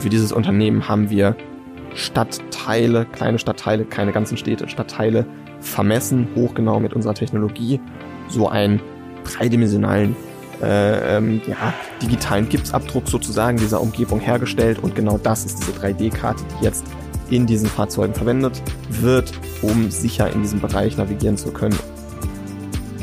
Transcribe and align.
Und 0.00 0.04
für 0.04 0.08
dieses 0.08 0.32
Unternehmen 0.32 0.88
haben 0.88 1.10
wir 1.10 1.36
Stadtteile, 1.92 3.04
kleine 3.04 3.38
Stadtteile, 3.38 3.84
keine 3.84 4.12
ganzen 4.12 4.38
Städte, 4.38 4.66
Stadtteile 4.66 5.26
vermessen, 5.60 6.26
hochgenau 6.34 6.80
mit 6.80 6.94
unserer 6.94 7.12
Technologie, 7.12 7.82
so 8.26 8.48
einen 8.48 8.80
dreidimensionalen 9.24 10.16
äh, 10.62 11.18
ähm, 11.18 11.42
ja, 11.46 11.74
digitalen 12.00 12.48
Gipsabdruck 12.48 13.08
sozusagen 13.08 13.58
dieser 13.58 13.82
Umgebung 13.82 14.20
hergestellt 14.20 14.78
und 14.78 14.94
genau 14.94 15.18
das 15.18 15.44
ist 15.44 15.58
diese 15.58 15.72
3D-Karte, 15.72 16.42
die 16.58 16.64
jetzt 16.64 16.86
in 17.28 17.44
diesen 17.44 17.68
Fahrzeugen 17.68 18.14
verwendet 18.14 18.62
wird, 18.88 19.30
um 19.60 19.90
sicher 19.90 20.32
in 20.32 20.40
diesem 20.40 20.60
Bereich 20.60 20.96
navigieren 20.96 21.36
zu 21.36 21.52
können. 21.52 21.78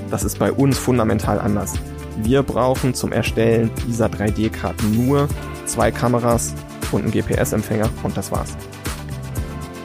Das 0.10 0.24
ist 0.24 0.40
bei 0.40 0.52
uns 0.52 0.80
fundamental 0.80 1.40
anders. 1.40 1.76
Wir 2.24 2.42
brauchen 2.42 2.96
zum 2.96 3.12
Erstellen 3.12 3.70
dieser 3.88 4.08
3D-Karten 4.08 5.06
nur 5.06 5.28
zwei 5.68 5.92
Kameras 5.92 6.56
und 6.92 7.04
einen 7.04 7.12
GPS-Empfänger 7.12 7.90
und 8.04 8.16
das 8.18 8.32
war's. 8.32 8.56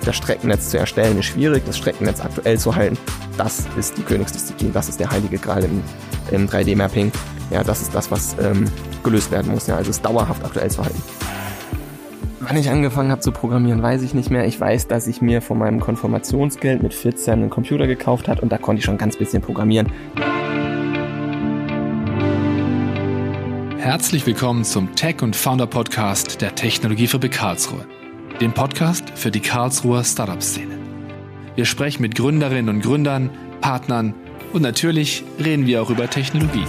Das 0.04 0.16
Streckennetz 0.16 0.70
zu 0.70 0.78
erstellen 0.78 1.18
ist 1.18 1.26
schwierig, 1.26 1.62
das 1.64 1.78
Streckennetz 1.78 2.20
aktuell 2.20 2.58
zu 2.58 2.74
halten, 2.74 2.98
das 3.36 3.66
ist 3.76 3.96
die 3.96 4.02
Königsdisziplin, 4.02 4.72
das 4.72 4.88
ist 4.88 4.98
der 4.98 5.10
heilige 5.10 5.38
Gral 5.38 5.64
im, 5.64 5.82
im 6.30 6.48
3D-Mapping. 6.48 7.12
Ja, 7.50 7.62
das 7.62 7.82
ist 7.82 7.94
das, 7.94 8.10
was 8.10 8.36
ähm, 8.40 8.64
gelöst 9.04 9.30
werden 9.30 9.52
muss, 9.52 9.66
ja, 9.66 9.76
also 9.76 9.90
es 9.90 10.00
dauerhaft 10.00 10.44
aktuell 10.44 10.70
zu 10.70 10.82
halten. 10.82 11.02
Wann 12.40 12.56
ich 12.56 12.68
angefangen 12.70 13.12
habe 13.12 13.20
zu 13.20 13.30
programmieren, 13.30 13.82
weiß 13.82 14.02
ich 14.02 14.14
nicht 14.14 14.30
mehr. 14.30 14.46
Ich 14.46 14.60
weiß, 14.60 14.88
dass 14.88 15.06
ich 15.06 15.22
mir 15.22 15.42
von 15.42 15.58
meinem 15.58 15.78
Konfirmationsgeld 15.78 16.82
mit 16.82 16.92
14 16.92 17.34
einen 17.34 17.50
Computer 17.50 17.86
gekauft 17.86 18.26
hat 18.26 18.40
und 18.40 18.50
da 18.50 18.58
konnte 18.58 18.80
ich 18.80 18.84
schon 18.84 18.98
ganz 18.98 19.16
bisschen 19.16 19.42
programmieren. 19.42 19.92
Herzlich 23.82 24.24
willkommen 24.26 24.62
zum 24.62 24.94
Tech 24.94 25.22
und 25.22 25.34
Founder 25.34 25.66
Podcast 25.66 26.40
der 26.40 26.54
Technologiefabrik 26.54 27.32
Karlsruhe, 27.32 27.84
dem 28.40 28.52
Podcast 28.52 29.10
für 29.16 29.32
die 29.32 29.40
Karlsruher 29.40 30.04
Startup-Szene. 30.04 30.78
Wir 31.56 31.64
sprechen 31.64 32.02
mit 32.02 32.14
Gründerinnen 32.14 32.76
und 32.76 32.82
Gründern, 32.82 33.28
Partnern 33.60 34.14
und 34.52 34.62
natürlich 34.62 35.24
reden 35.44 35.66
wir 35.66 35.82
auch 35.82 35.90
über 35.90 36.08
Technologie. 36.08 36.64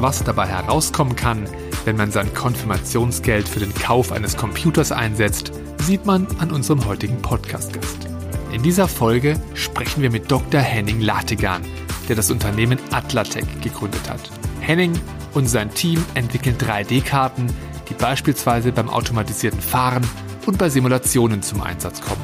Was 0.00 0.24
dabei 0.24 0.48
herauskommen 0.48 1.14
kann, 1.14 1.44
wenn 1.84 1.96
man 1.96 2.10
sein 2.10 2.34
Konfirmationsgeld 2.34 3.48
für 3.48 3.60
den 3.60 3.72
Kauf 3.72 4.10
eines 4.10 4.36
Computers 4.36 4.90
einsetzt, 4.90 5.52
sieht 5.78 6.04
man 6.06 6.26
an 6.40 6.50
unserem 6.50 6.84
heutigen 6.86 7.22
Podcast-Gast. 7.22 8.13
In 8.54 8.62
dieser 8.62 8.86
Folge 8.86 9.34
sprechen 9.54 10.00
wir 10.00 10.12
mit 10.12 10.30
Dr. 10.30 10.60
Henning 10.60 11.00
Lategan, 11.00 11.60
der 12.08 12.14
das 12.14 12.30
Unternehmen 12.30 12.78
Atlatec 12.92 13.44
gegründet 13.60 14.08
hat. 14.08 14.30
Henning 14.60 14.92
und 15.32 15.48
sein 15.48 15.74
Team 15.74 16.04
entwickeln 16.14 16.56
3D-Karten, 16.56 17.48
die 17.88 17.94
beispielsweise 17.94 18.70
beim 18.70 18.88
automatisierten 18.88 19.60
Fahren 19.60 20.06
und 20.46 20.56
bei 20.56 20.68
Simulationen 20.68 21.42
zum 21.42 21.62
Einsatz 21.62 22.00
kommen. 22.00 22.22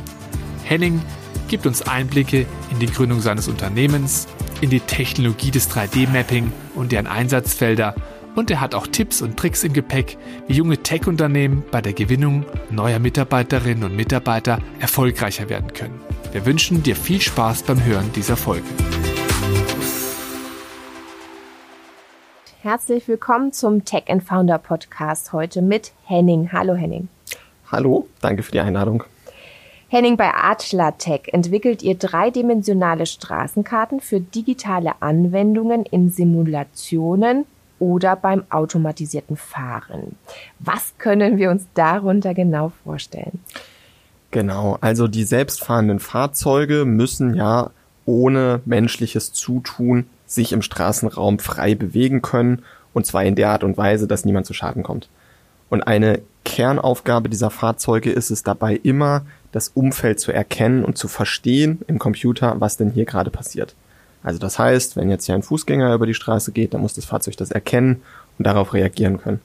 Henning 0.62 1.02
gibt 1.48 1.66
uns 1.66 1.82
Einblicke 1.82 2.46
in 2.70 2.78
die 2.78 2.86
Gründung 2.86 3.20
seines 3.20 3.48
Unternehmens, 3.48 4.28
in 4.60 4.70
die 4.70 4.78
Technologie 4.78 5.50
des 5.50 5.68
3D-Mapping 5.68 6.52
und 6.76 6.92
deren 6.92 7.08
Einsatzfelder 7.08 7.96
und 8.36 8.52
er 8.52 8.60
hat 8.60 8.76
auch 8.76 8.86
Tipps 8.86 9.20
und 9.20 9.36
Tricks 9.36 9.64
im 9.64 9.72
Gepäck, 9.72 10.16
wie 10.46 10.54
junge 10.54 10.78
Tech-Unternehmen 10.78 11.64
bei 11.72 11.82
der 11.82 11.92
Gewinnung 11.92 12.46
neuer 12.70 13.00
Mitarbeiterinnen 13.00 13.82
und 13.82 13.96
Mitarbeiter 13.96 14.60
erfolgreicher 14.78 15.48
werden 15.48 15.72
können. 15.72 16.00
Wir 16.32 16.46
wünschen 16.46 16.80
dir 16.84 16.94
viel 16.94 17.20
Spaß 17.20 17.64
beim 17.64 17.84
Hören 17.84 18.12
dieser 18.12 18.36
Folge. 18.36 18.66
Herzlich 22.62 23.08
willkommen 23.08 23.52
zum 23.52 23.84
Tech 23.84 24.04
and 24.08 24.22
Founder 24.22 24.58
Podcast 24.58 25.32
heute 25.32 25.60
mit 25.60 25.90
Henning. 26.04 26.52
Hallo 26.52 26.74
Henning. 26.74 27.08
Hallo, 27.72 28.06
danke 28.20 28.44
für 28.44 28.52
die 28.52 28.60
Einladung. 28.60 29.02
Henning, 29.88 30.16
bei 30.16 30.32
Atlatec 30.32 31.34
entwickelt 31.34 31.82
ihr 31.82 31.96
dreidimensionale 31.96 33.06
Straßenkarten 33.06 34.00
für 34.00 34.20
digitale 34.20 35.02
Anwendungen 35.02 35.84
in 35.84 36.10
Simulationen 36.10 37.44
oder 37.80 38.14
beim 38.14 38.44
automatisierten 38.50 39.36
Fahren. 39.36 40.14
Was 40.60 40.96
können 40.98 41.38
wir 41.38 41.50
uns 41.50 41.66
darunter 41.74 42.34
genau 42.34 42.70
vorstellen? 42.84 43.40
Genau, 44.30 44.78
also 44.80 45.08
die 45.08 45.24
selbstfahrenden 45.24 45.98
Fahrzeuge 45.98 46.84
müssen 46.84 47.34
ja 47.34 47.70
ohne 48.06 48.60
menschliches 48.64 49.32
Zutun 49.32 50.06
sich 50.26 50.52
im 50.52 50.62
Straßenraum 50.62 51.38
frei 51.40 51.74
bewegen 51.74 52.22
können 52.22 52.62
und 52.92 53.06
zwar 53.06 53.24
in 53.24 53.34
der 53.34 53.50
Art 53.50 53.64
und 53.64 53.76
Weise, 53.76 54.06
dass 54.06 54.24
niemand 54.24 54.46
zu 54.46 54.54
Schaden 54.54 54.82
kommt. 54.82 55.08
Und 55.68 55.82
eine 55.82 56.20
Kernaufgabe 56.44 57.28
dieser 57.28 57.50
Fahrzeuge 57.50 58.10
ist 58.10 58.30
es 58.30 58.42
dabei 58.42 58.76
immer, 58.82 59.22
das 59.52 59.68
Umfeld 59.68 60.20
zu 60.20 60.32
erkennen 60.32 60.84
und 60.84 60.96
zu 60.96 61.08
verstehen 61.08 61.80
im 61.86 61.98
Computer, 61.98 62.60
was 62.60 62.76
denn 62.76 62.90
hier 62.90 63.04
gerade 63.04 63.30
passiert. 63.30 63.74
Also 64.22 64.38
das 64.38 64.58
heißt, 64.58 64.96
wenn 64.96 65.10
jetzt 65.10 65.26
hier 65.26 65.34
ein 65.34 65.42
Fußgänger 65.42 65.94
über 65.94 66.06
die 66.06 66.14
Straße 66.14 66.52
geht, 66.52 66.74
dann 66.74 66.82
muss 66.82 66.94
das 66.94 67.04
Fahrzeug 67.04 67.36
das 67.36 67.50
erkennen 67.50 68.02
und 68.38 68.46
darauf 68.46 68.74
reagieren 68.74 69.18
können. 69.18 69.40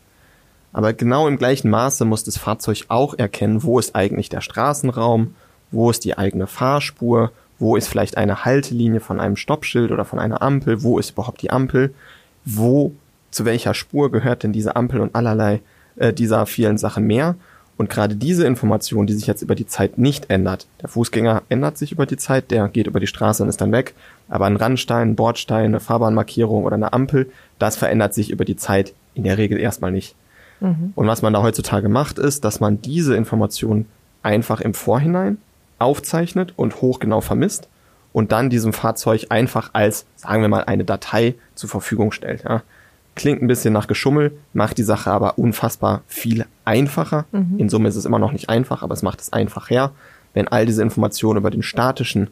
Aber 0.76 0.92
genau 0.92 1.26
im 1.30 1.38
gleichen 1.38 1.70
Maße 1.70 2.04
muss 2.04 2.26
das 2.26 2.38
Fahrzeug 2.38 2.84
auch 2.90 3.14
erkennen, 3.18 3.64
wo 3.64 3.80
ist 3.80 3.96
eigentlich 3.96 4.28
der 4.28 4.42
Straßenraum, 4.42 5.34
wo 5.72 5.90
ist 5.90 6.04
die 6.04 6.18
eigene 6.18 6.48
Fahrspur, 6.48 7.32
wo 7.60 7.78
ist 7.78 7.88
vielleicht 7.88 8.18
eine 8.18 8.44
Haltelinie 8.44 9.00
von 9.00 9.22
einem 9.22 9.38
Stoppschild 9.38 9.94
oder 9.94 10.04
von 10.04 10.20
einer 10.20 10.42
Ampel, 10.42 10.84
wo 10.84 11.00
ist 11.00 11.12
überhaupt 11.12 11.42
die 11.42 11.50
Ampel, 11.50 11.94
wo 12.44 12.92
zu 13.32 13.46
welcher 13.46 13.74
Spur 13.74 14.12
gehört 14.12 14.44
denn 14.44 14.52
diese 14.52 14.76
Ampel 14.76 15.00
und 15.00 15.16
allerlei 15.16 15.62
äh, 15.96 16.12
dieser 16.12 16.46
vielen 16.46 16.78
Sachen 16.78 17.08
mehr. 17.08 17.36
Und 17.78 17.90
gerade 17.90 18.18
diese 18.18 18.46
Information, 18.46 19.08
die 19.08 19.14
sich 19.14 19.28
jetzt 19.28 19.44
über 19.44 19.56
die 19.56 19.68
Zeit 19.68 19.98
nicht 19.98 20.30
ändert, 20.30 20.68
der 20.82 20.90
Fußgänger 20.90 21.44
ändert 21.48 21.78
sich 21.78 21.94
über 21.94 22.06
die 22.06 22.18
Zeit, 22.18 22.52
der 22.52 22.68
geht 22.68 22.88
über 22.88 23.00
die 23.00 23.08
Straße 23.08 23.42
und 23.42 23.48
ist 23.48 23.62
dann 23.62 23.72
weg, 23.72 23.94
aber 24.28 24.46
ein 24.46 24.58
Randstein, 24.58 25.12
ein 25.12 25.16
Bordstein, 25.16 25.68
eine 25.68 25.80
Fahrbahnmarkierung 25.80 26.66
oder 26.66 26.76
eine 26.76 26.92
Ampel, 26.92 27.32
das 27.60 27.78
verändert 27.78 28.14
sich 28.14 28.30
über 28.30 28.44
die 28.44 28.58
Zeit 28.58 28.94
in 29.14 29.24
der 29.24 29.38
Regel 29.38 29.58
erstmal 29.58 29.94
nicht. 29.94 30.16
Mhm. 30.66 30.94
Und 30.96 31.08
was 31.08 31.22
man 31.22 31.34
da 31.34 31.42
heutzutage 31.42 31.90
macht, 31.90 32.20
ist, 32.20 32.44
dass 32.44 32.60
man 32.60 32.82
diese 32.82 33.16
Information 33.16 33.86
einfach 34.24 34.62
im 34.62 34.74
Vorhinein 34.74 35.38
aufzeichnet 35.80 36.54
und 36.56 36.82
hochgenau 36.82 37.22
vermisst 37.22 37.68
und 38.14 38.32
dann 38.32 38.50
diesem 38.50 38.74
Fahrzeug 38.74 39.28
einfach 39.30 39.70
als, 39.74 40.06
sagen 40.16 40.42
wir 40.42 40.50
mal, 40.50 40.64
eine 40.64 40.86
Datei 40.86 41.36
zur 41.54 41.70
Verfügung 41.70 42.12
stellt. 42.12 42.44
Ja. 42.44 42.64
Klingt 43.16 43.42
ein 43.42 43.48
bisschen 43.48 43.74
nach 43.74 43.88
Geschummel, 43.88 44.38
macht 44.54 44.78
die 44.78 44.84
Sache 44.84 45.12
aber 45.12 45.38
unfassbar 45.38 46.02
viel 46.08 46.46
einfacher. 46.66 47.26
Mhm. 47.32 47.60
In 47.60 47.70
Summe 47.70 47.90
ist 47.90 47.96
es 47.96 48.06
immer 48.06 48.20
noch 48.20 48.32
nicht 48.32 48.50
einfach, 48.50 48.84
aber 48.84 48.94
es 48.94 49.04
macht 49.04 49.22
es 49.22 49.32
einfach 49.32 49.70
her, 49.70 49.92
wenn 50.34 50.48
all 50.48 50.66
diese 50.66 50.82
Informationen 50.82 51.38
über 51.38 51.52
den 51.52 51.64
statischen 51.64 52.30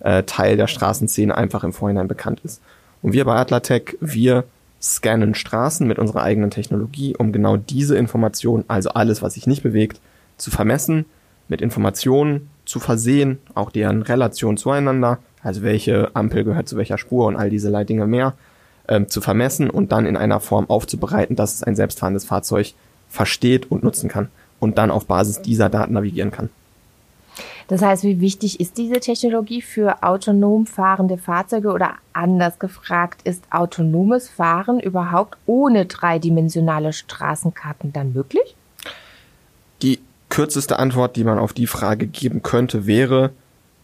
äh, 0.00 0.24
Teil 0.24 0.56
der 0.56 0.66
Straßenszene 0.66 1.36
einfach 1.36 1.64
im 1.64 1.72
Vorhinein 1.72 2.08
bekannt 2.08 2.40
ist. 2.44 2.60
Und 3.02 3.12
wir 3.12 3.24
bei 3.24 3.36
Atlatec, 3.36 3.96
wir 4.00 4.44
scannen 4.94 5.34
Straßen 5.34 5.86
mit 5.86 5.98
unserer 5.98 6.22
eigenen 6.22 6.50
Technologie, 6.50 7.16
um 7.16 7.32
genau 7.32 7.56
diese 7.56 7.96
Informationen, 7.96 8.64
also 8.68 8.90
alles, 8.90 9.22
was 9.22 9.34
sich 9.34 9.46
nicht 9.46 9.62
bewegt, 9.62 10.00
zu 10.36 10.50
vermessen, 10.50 11.06
mit 11.48 11.60
Informationen 11.60 12.48
zu 12.64 12.80
versehen, 12.80 13.38
auch 13.54 13.70
deren 13.70 14.02
Relation 14.02 14.56
zueinander, 14.56 15.18
also 15.42 15.62
welche 15.62 16.14
Ampel 16.14 16.44
gehört 16.44 16.68
zu 16.68 16.76
welcher 16.76 16.98
Spur 16.98 17.26
und 17.26 17.36
all 17.36 17.50
diese 17.50 17.72
Dinge 17.84 18.06
mehr, 18.06 18.34
ähm, 18.88 19.08
zu 19.08 19.20
vermessen 19.20 19.70
und 19.70 19.92
dann 19.92 20.06
in 20.06 20.16
einer 20.16 20.40
Form 20.40 20.68
aufzubereiten, 20.70 21.36
dass 21.36 21.54
es 21.54 21.62
ein 21.62 21.76
selbstfahrendes 21.76 22.24
Fahrzeug 22.24 22.74
versteht 23.08 23.70
und 23.70 23.82
nutzen 23.82 24.08
kann 24.08 24.28
und 24.60 24.78
dann 24.78 24.90
auf 24.90 25.06
Basis 25.06 25.42
dieser 25.42 25.68
Daten 25.68 25.94
navigieren 25.94 26.30
kann. 26.30 26.50
Das 27.68 27.82
heißt, 27.82 28.04
wie 28.04 28.20
wichtig 28.20 28.60
ist 28.60 28.78
diese 28.78 29.00
Technologie 29.00 29.60
für 29.60 30.02
autonom 30.02 30.66
fahrende 30.66 31.18
Fahrzeuge 31.18 31.72
oder 31.72 31.94
anders 32.12 32.58
gefragt, 32.58 33.22
ist 33.24 33.42
autonomes 33.50 34.28
Fahren 34.28 34.78
überhaupt 34.78 35.36
ohne 35.46 35.86
dreidimensionale 35.86 36.92
Straßenkarten 36.92 37.92
dann 37.92 38.12
möglich? 38.12 38.54
Die 39.82 39.98
kürzeste 40.28 40.78
Antwort, 40.78 41.16
die 41.16 41.24
man 41.24 41.38
auf 41.38 41.52
die 41.52 41.66
Frage 41.66 42.06
geben 42.06 42.42
könnte, 42.42 42.86
wäre 42.86 43.30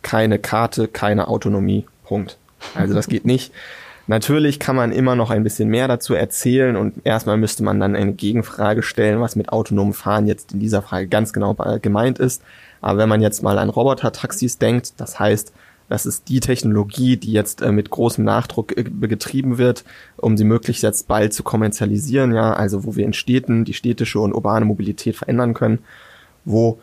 keine 0.02 0.38
Karte, 0.38 0.86
keine 0.88 1.28
Autonomie. 1.28 1.86
Punkt. 2.04 2.38
Also 2.74 2.94
das 2.94 3.08
geht 3.08 3.24
nicht. 3.24 3.52
Natürlich 4.06 4.58
kann 4.58 4.76
man 4.76 4.92
immer 4.92 5.14
noch 5.14 5.30
ein 5.30 5.44
bisschen 5.44 5.68
mehr 5.68 5.86
dazu 5.86 6.14
erzählen 6.14 6.76
und 6.76 6.94
erstmal 7.04 7.36
müsste 7.36 7.62
man 7.62 7.78
dann 7.78 7.94
eine 7.94 8.12
Gegenfrage 8.12 8.82
stellen, 8.82 9.20
was 9.20 9.36
mit 9.36 9.50
autonomem 9.50 9.94
Fahren 9.94 10.26
jetzt 10.26 10.52
in 10.52 10.60
dieser 10.60 10.82
Frage 10.82 11.06
ganz 11.06 11.32
genau 11.32 11.54
gemeint 11.80 12.18
ist. 12.18 12.42
Aber 12.80 12.98
wenn 12.98 13.08
man 13.08 13.22
jetzt 13.22 13.42
mal 13.42 13.58
an 13.58 13.70
Roboter-Taxis 13.70 14.58
denkt, 14.58 14.94
das 15.00 15.20
heißt, 15.20 15.52
das 15.88 16.06
ist 16.06 16.28
die 16.28 16.40
Technologie, 16.40 17.16
die 17.16 17.32
jetzt 17.32 17.60
äh, 17.60 17.70
mit 17.70 17.90
großem 17.90 18.24
Nachdruck 18.24 18.76
äh, 18.76 18.82
getrieben 18.82 19.58
wird, 19.58 19.84
um 20.16 20.36
sie 20.36 20.44
möglichst 20.44 20.82
jetzt 20.82 21.06
bald 21.06 21.34
zu 21.34 21.42
kommerzialisieren, 21.42 22.32
ja, 22.32 22.54
also 22.54 22.84
wo 22.84 22.96
wir 22.96 23.04
in 23.04 23.12
Städten 23.12 23.64
die 23.64 23.74
städtische 23.74 24.18
und 24.18 24.32
urbane 24.32 24.64
Mobilität 24.64 25.16
verändern 25.16 25.52
können, 25.52 25.80
wo 26.44 26.80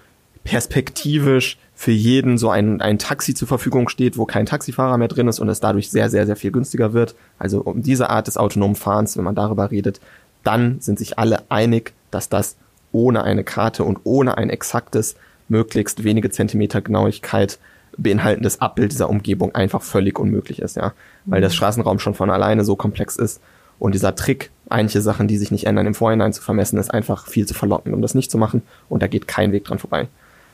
perspektivisch 0.49 1.59
für 1.75 1.91
jeden 1.91 2.39
so 2.39 2.49
ein, 2.49 2.81
ein 2.81 2.97
Taxi 2.97 3.35
zur 3.35 3.47
Verfügung 3.47 3.87
steht, 3.87 4.17
wo 4.17 4.25
kein 4.25 4.47
Taxifahrer 4.47 4.97
mehr 4.97 5.07
drin 5.07 5.27
ist 5.27 5.37
und 5.37 5.47
es 5.47 5.59
dadurch 5.59 5.91
sehr, 5.91 6.09
sehr, 6.09 6.25
sehr 6.25 6.35
viel 6.35 6.51
günstiger 6.51 6.91
wird. 6.91 7.13
Also 7.37 7.61
um 7.61 7.83
diese 7.83 8.09
Art 8.09 8.25
des 8.25 8.35
autonomen 8.35 8.75
Fahrens, 8.75 9.15
wenn 9.15 9.23
man 9.23 9.35
darüber 9.35 9.69
redet, 9.69 10.01
dann 10.43 10.81
sind 10.81 10.97
sich 10.97 11.19
alle 11.19 11.43
einig, 11.51 11.93
dass 12.09 12.29
das 12.29 12.57
ohne 12.91 13.23
eine 13.23 13.43
Karte 13.43 13.83
und 13.83 13.99
ohne 14.05 14.39
ein 14.39 14.49
exaktes, 14.49 15.17
möglichst 15.49 16.03
wenige 16.03 16.31
Zentimeter 16.31 16.81
Genauigkeit 16.81 17.59
beinhaltendes 17.95 18.59
Abbild 18.59 18.91
dieser 18.91 19.07
Umgebung 19.07 19.53
einfach 19.53 19.83
völlig 19.83 20.17
unmöglich 20.17 20.63
ist, 20.63 20.77
ja. 20.77 20.93
Weil 21.25 21.41
das 21.41 21.53
mhm. 21.53 21.57
Straßenraum 21.57 21.99
schon 21.99 22.15
von 22.15 22.31
alleine 22.31 22.65
so 22.65 22.75
komplex 22.75 23.17
ist 23.17 23.39
und 23.77 23.93
dieser 23.93 24.15
Trick, 24.15 24.49
einige 24.67 24.99
Sachen, 25.01 25.27
die 25.27 25.37
sich 25.37 25.51
nicht 25.51 25.67
ändern, 25.67 25.85
im 25.85 25.93
Vorhinein 25.93 26.33
zu 26.33 26.41
vermessen, 26.41 26.79
ist 26.79 26.91
einfach 26.91 27.27
viel 27.27 27.45
zu 27.45 27.53
verlockend, 27.53 27.93
um 27.93 28.01
das 28.01 28.15
nicht 28.15 28.31
zu 28.31 28.39
machen 28.39 28.63
und 28.89 29.03
da 29.03 29.07
geht 29.07 29.27
kein 29.27 29.51
Weg 29.51 29.65
dran 29.65 29.77
vorbei. 29.77 30.07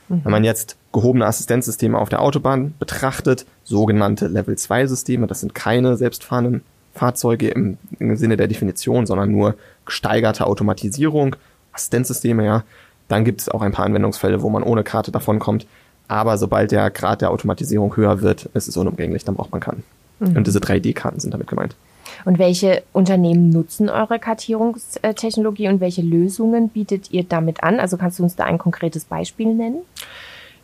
Mhm. 0.08 0.20
Wenn 0.24 0.32
man 0.32 0.44
jetzt 0.44 0.76
gehobene 0.92 1.26
Assistenzsysteme 1.26 1.98
auf 1.98 2.08
der 2.08 2.22
Autobahn 2.22 2.74
betrachtet, 2.78 3.46
sogenannte 3.64 4.28
Level 4.28 4.56
2 4.56 4.86
Systeme, 4.86 5.26
das 5.26 5.40
sind 5.40 5.54
keine 5.54 5.96
selbstfahrenden 5.96 6.62
Fahrzeuge 6.94 7.48
im, 7.48 7.78
im 7.98 8.16
Sinne 8.16 8.36
der 8.36 8.48
Definition, 8.48 9.06
sondern 9.06 9.30
nur 9.30 9.54
gesteigerte 9.84 10.46
Automatisierung, 10.46 11.36
Assistenzsysteme, 11.72 12.44
ja. 12.44 12.64
Dann 13.08 13.24
gibt 13.24 13.40
es 13.40 13.48
auch 13.48 13.62
ein 13.62 13.70
paar 13.70 13.84
Anwendungsfälle, 13.84 14.42
wo 14.42 14.50
man 14.50 14.64
ohne 14.64 14.82
Karte 14.82 15.12
davonkommt. 15.12 15.66
Aber 16.08 16.38
sobald 16.38 16.72
der 16.72 16.90
Grad 16.90 17.20
der 17.20 17.30
Automatisierung 17.30 17.96
höher 17.96 18.20
wird, 18.20 18.46
ist 18.54 18.68
es 18.68 18.76
unumgänglich, 18.76 19.24
dann 19.24 19.36
braucht 19.36 19.52
man 19.52 19.60
Karten. 19.60 19.84
Mhm. 20.18 20.36
Und 20.36 20.46
diese 20.46 20.58
3D-Karten 20.58 21.20
sind 21.20 21.32
damit 21.32 21.46
gemeint. 21.46 21.76
Und 22.26 22.40
welche 22.40 22.82
Unternehmen 22.92 23.50
nutzen 23.50 23.88
eure 23.88 24.18
Kartierungstechnologie 24.18 25.68
und 25.68 25.80
welche 25.80 26.02
Lösungen 26.02 26.70
bietet 26.70 27.12
ihr 27.12 27.22
damit 27.22 27.62
an? 27.62 27.78
Also 27.78 27.96
kannst 27.96 28.18
du 28.18 28.24
uns 28.24 28.34
da 28.34 28.42
ein 28.42 28.58
konkretes 28.58 29.04
Beispiel 29.04 29.54
nennen? 29.54 29.82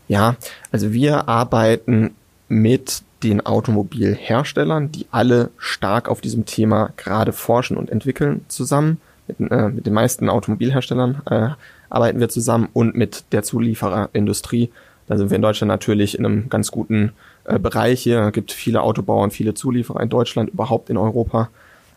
Ja, 0.09 0.35
also 0.73 0.93
wir 0.93 1.29
arbeiten 1.29 2.17
mit 2.49 3.03
den 3.23 3.47
Automobilherstellern, 3.47 4.91
die 4.91 5.06
alle 5.12 5.50
stark 5.56 6.09
auf 6.09 6.20
diesem 6.20 6.47
Thema 6.47 6.91
gerade 6.97 7.32
forschen 7.32 7.76
und 7.76 7.91
entwickeln, 7.91 8.44
zusammen. 8.49 9.00
Mit, 9.29 9.53
äh, 9.53 9.69
mit 9.69 9.87
den 9.87 9.94
meisten 9.94 10.29
Automobilherstellern 10.29 11.23
äh, 11.31 11.50
arbeiten 11.88 12.19
wir 12.19 12.29
zusammen 12.29 12.70
und 12.73 12.97
mit 12.97 13.23
der 13.31 13.44
Zuliefererindustrie. 13.44 14.70
Da 15.06 15.17
sind 15.17 15.31
wir 15.31 15.37
in 15.37 15.43
Deutschland 15.43 15.69
natürlich 15.69 16.19
in 16.19 16.26
einem 16.26 16.49
ganz 16.49 16.73
guten 16.73 17.12
äh, 17.44 17.59
Bereich 17.59 18.03
hier. 18.03 18.21
Es 18.21 18.33
gibt 18.33 18.53
viele 18.53 18.83
Autobauer 18.83 19.25
und 19.25 19.33
viele 19.33 19.55
Zulieferer 19.55 20.00
in 20.00 20.09
Deutschland, 20.09 20.50
überhaupt 20.50 20.91
in 20.91 20.97
Europa. 20.97 21.49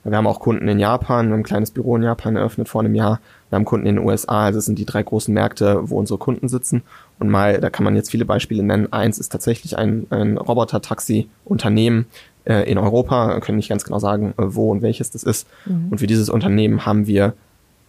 Wir 0.03 0.17
haben 0.17 0.27
auch 0.27 0.39
Kunden 0.39 0.67
in 0.67 0.77
Japan, 0.77 1.27
wir 1.27 1.33
haben 1.33 1.39
ein 1.39 1.43
kleines 1.43 1.71
Büro 1.71 1.95
in 1.95 2.03
Japan 2.03 2.35
eröffnet 2.35 2.69
vor 2.69 2.81
einem 2.81 2.93
Jahr. 2.93 3.19
Wir 3.49 3.55
haben 3.55 3.65
Kunden 3.65 3.87
in 3.87 3.95
den 3.95 4.05
USA, 4.05 4.45
also 4.45 4.59
das 4.59 4.65
sind 4.65 4.77
die 4.77 4.85
drei 4.85 5.01
großen 5.01 5.33
Märkte, 5.33 5.89
wo 5.89 5.97
unsere 5.97 6.19
Kunden 6.19 6.47
sitzen. 6.47 6.83
Und 7.17 7.29
mal, 7.29 7.59
da 7.59 7.71
kann 7.71 7.83
man 7.83 7.95
jetzt 7.95 8.11
viele 8.11 8.25
Beispiele 8.25 8.61
nennen. 8.61 8.93
Eins 8.93 9.17
ist 9.17 9.29
tatsächlich 9.29 9.79
ein, 9.79 10.05
ein 10.11 10.37
Roboter-Taxi-Unternehmen 10.37 12.05
äh, 12.45 12.69
in 12.69 12.77
Europa, 12.77 13.29
wir 13.29 13.41
können 13.41 13.57
nicht 13.57 13.69
ganz 13.69 13.83
genau 13.83 13.97
sagen, 13.97 14.35
äh, 14.37 14.43
wo 14.45 14.71
und 14.71 14.83
welches 14.83 15.09
das 15.09 15.23
ist. 15.23 15.47
Mhm. 15.65 15.87
Und 15.89 15.97
für 15.97 16.07
dieses 16.07 16.29
Unternehmen 16.29 16.85
haben 16.85 17.07
wir 17.07 17.33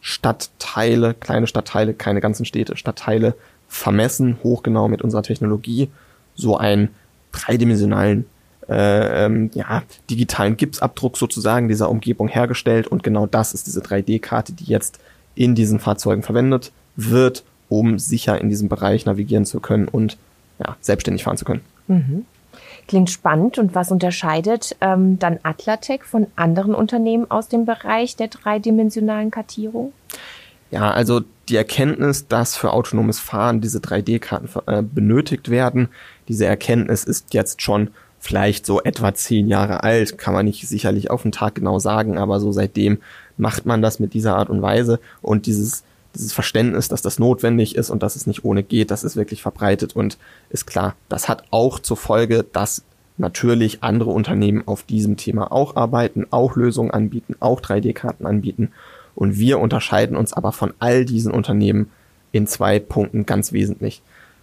Stadtteile, 0.00 1.14
kleine 1.14 1.46
Stadtteile, 1.46 1.92
keine 1.92 2.20
ganzen 2.20 2.46
Städte, 2.46 2.76
Stadtteile 2.76 3.34
vermessen, 3.68 4.38
hochgenau 4.42 4.88
mit 4.88 5.02
unserer 5.02 5.22
Technologie, 5.22 5.90
so 6.34 6.56
einen 6.56 6.90
dreidimensionalen 7.38 8.26
äh, 8.68 9.24
ähm, 9.24 9.50
ja, 9.54 9.82
digitalen 10.10 10.56
Gipsabdruck 10.56 11.16
sozusagen 11.16 11.68
dieser 11.68 11.88
Umgebung 11.88 12.28
hergestellt 12.28 12.88
und 12.88 13.02
genau 13.02 13.26
das 13.26 13.54
ist 13.54 13.66
diese 13.66 13.80
3D-Karte, 13.80 14.52
die 14.52 14.64
jetzt 14.64 14.98
in 15.34 15.54
diesen 15.54 15.78
Fahrzeugen 15.78 16.22
verwendet 16.22 16.72
wird, 16.96 17.44
um 17.68 17.98
sicher 17.98 18.40
in 18.40 18.48
diesem 18.48 18.68
Bereich 18.68 19.06
navigieren 19.06 19.44
zu 19.44 19.60
können 19.60 19.86
und 19.86 20.16
ja, 20.58 20.76
selbstständig 20.80 21.24
fahren 21.24 21.36
zu 21.36 21.44
können. 21.44 21.60
Mhm. 21.86 22.24
Klingt 22.88 23.10
spannend. 23.10 23.58
Und 23.58 23.74
was 23.74 23.90
unterscheidet 23.90 24.76
ähm, 24.80 25.18
dann 25.18 25.38
Atlatec 25.42 26.04
von 26.04 26.28
anderen 26.36 26.74
Unternehmen 26.74 27.30
aus 27.30 27.48
dem 27.48 27.64
Bereich 27.66 28.16
der 28.16 28.28
dreidimensionalen 28.28 29.30
Kartierung? 29.30 29.92
Ja, 30.70 30.90
also 30.90 31.22
die 31.48 31.56
Erkenntnis, 31.56 32.26
dass 32.26 32.56
für 32.56 32.72
autonomes 32.72 33.20
Fahren 33.20 33.60
diese 33.60 33.78
3D-Karten 33.78 34.48
äh, 34.66 34.82
benötigt 34.82 35.48
werden, 35.50 35.88
diese 36.28 36.46
Erkenntnis 36.46 37.04
ist 37.04 37.34
jetzt 37.34 37.62
schon 37.62 37.90
vielleicht 38.18 38.66
so 38.66 38.82
etwa 38.82 39.14
zehn 39.14 39.48
Jahre 39.48 39.82
alt, 39.82 40.18
kann 40.18 40.34
man 40.34 40.46
nicht 40.46 40.66
sicherlich 40.66 41.10
auf 41.10 41.22
den 41.22 41.32
Tag 41.32 41.54
genau 41.54 41.78
sagen, 41.78 42.18
aber 42.18 42.40
so 42.40 42.50
seitdem 42.52 42.98
macht 43.36 43.66
man 43.66 43.82
das 43.82 44.00
mit 44.00 44.14
dieser 44.14 44.36
Art 44.36 44.50
und 44.50 44.62
Weise 44.62 44.98
und 45.22 45.46
dieses 45.46 45.84
dieses 46.16 46.32
Verständnis, 46.32 46.88
dass 46.88 47.02
das 47.02 47.18
notwendig 47.18 47.76
ist 47.76 47.90
und 47.90 48.02
dass 48.02 48.16
es 48.16 48.26
nicht 48.26 48.44
ohne 48.44 48.62
geht, 48.62 48.90
das 48.90 49.04
ist 49.04 49.16
wirklich 49.16 49.42
verbreitet 49.42 49.94
und 49.94 50.18
ist 50.50 50.66
klar. 50.66 50.96
Das 51.08 51.28
hat 51.28 51.44
auch 51.50 51.78
zur 51.78 51.96
Folge, 51.96 52.44
dass 52.52 52.82
natürlich 53.18 53.82
andere 53.82 54.10
Unternehmen 54.10 54.66
auf 54.66 54.82
diesem 54.82 55.16
Thema 55.16 55.52
auch 55.52 55.76
arbeiten, 55.76 56.26
auch 56.30 56.56
Lösungen 56.56 56.90
anbieten, 56.90 57.36
auch 57.40 57.60
3D-Karten 57.60 58.26
anbieten. 58.26 58.72
Und 59.14 59.38
wir 59.38 59.58
unterscheiden 59.58 60.16
uns 60.16 60.32
aber 60.32 60.52
von 60.52 60.74
all 60.78 61.04
diesen 61.04 61.32
Unternehmen 61.32 61.90
in 62.32 62.46
zwei 62.46 62.78
Punkten 62.78 63.24
ganz 63.24 63.52
wesentlich. 63.52 64.02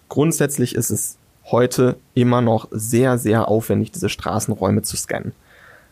Grundsätzlich 0.09 0.75
ist 0.75 0.89
es 0.89 1.17
heute 1.51 1.97
immer 2.13 2.41
noch 2.41 2.67
sehr, 2.71 3.17
sehr 3.17 3.47
aufwendig, 3.47 3.91
diese 3.91 4.09
Straßenräume 4.09 4.81
zu 4.81 4.97
scannen. 4.97 5.33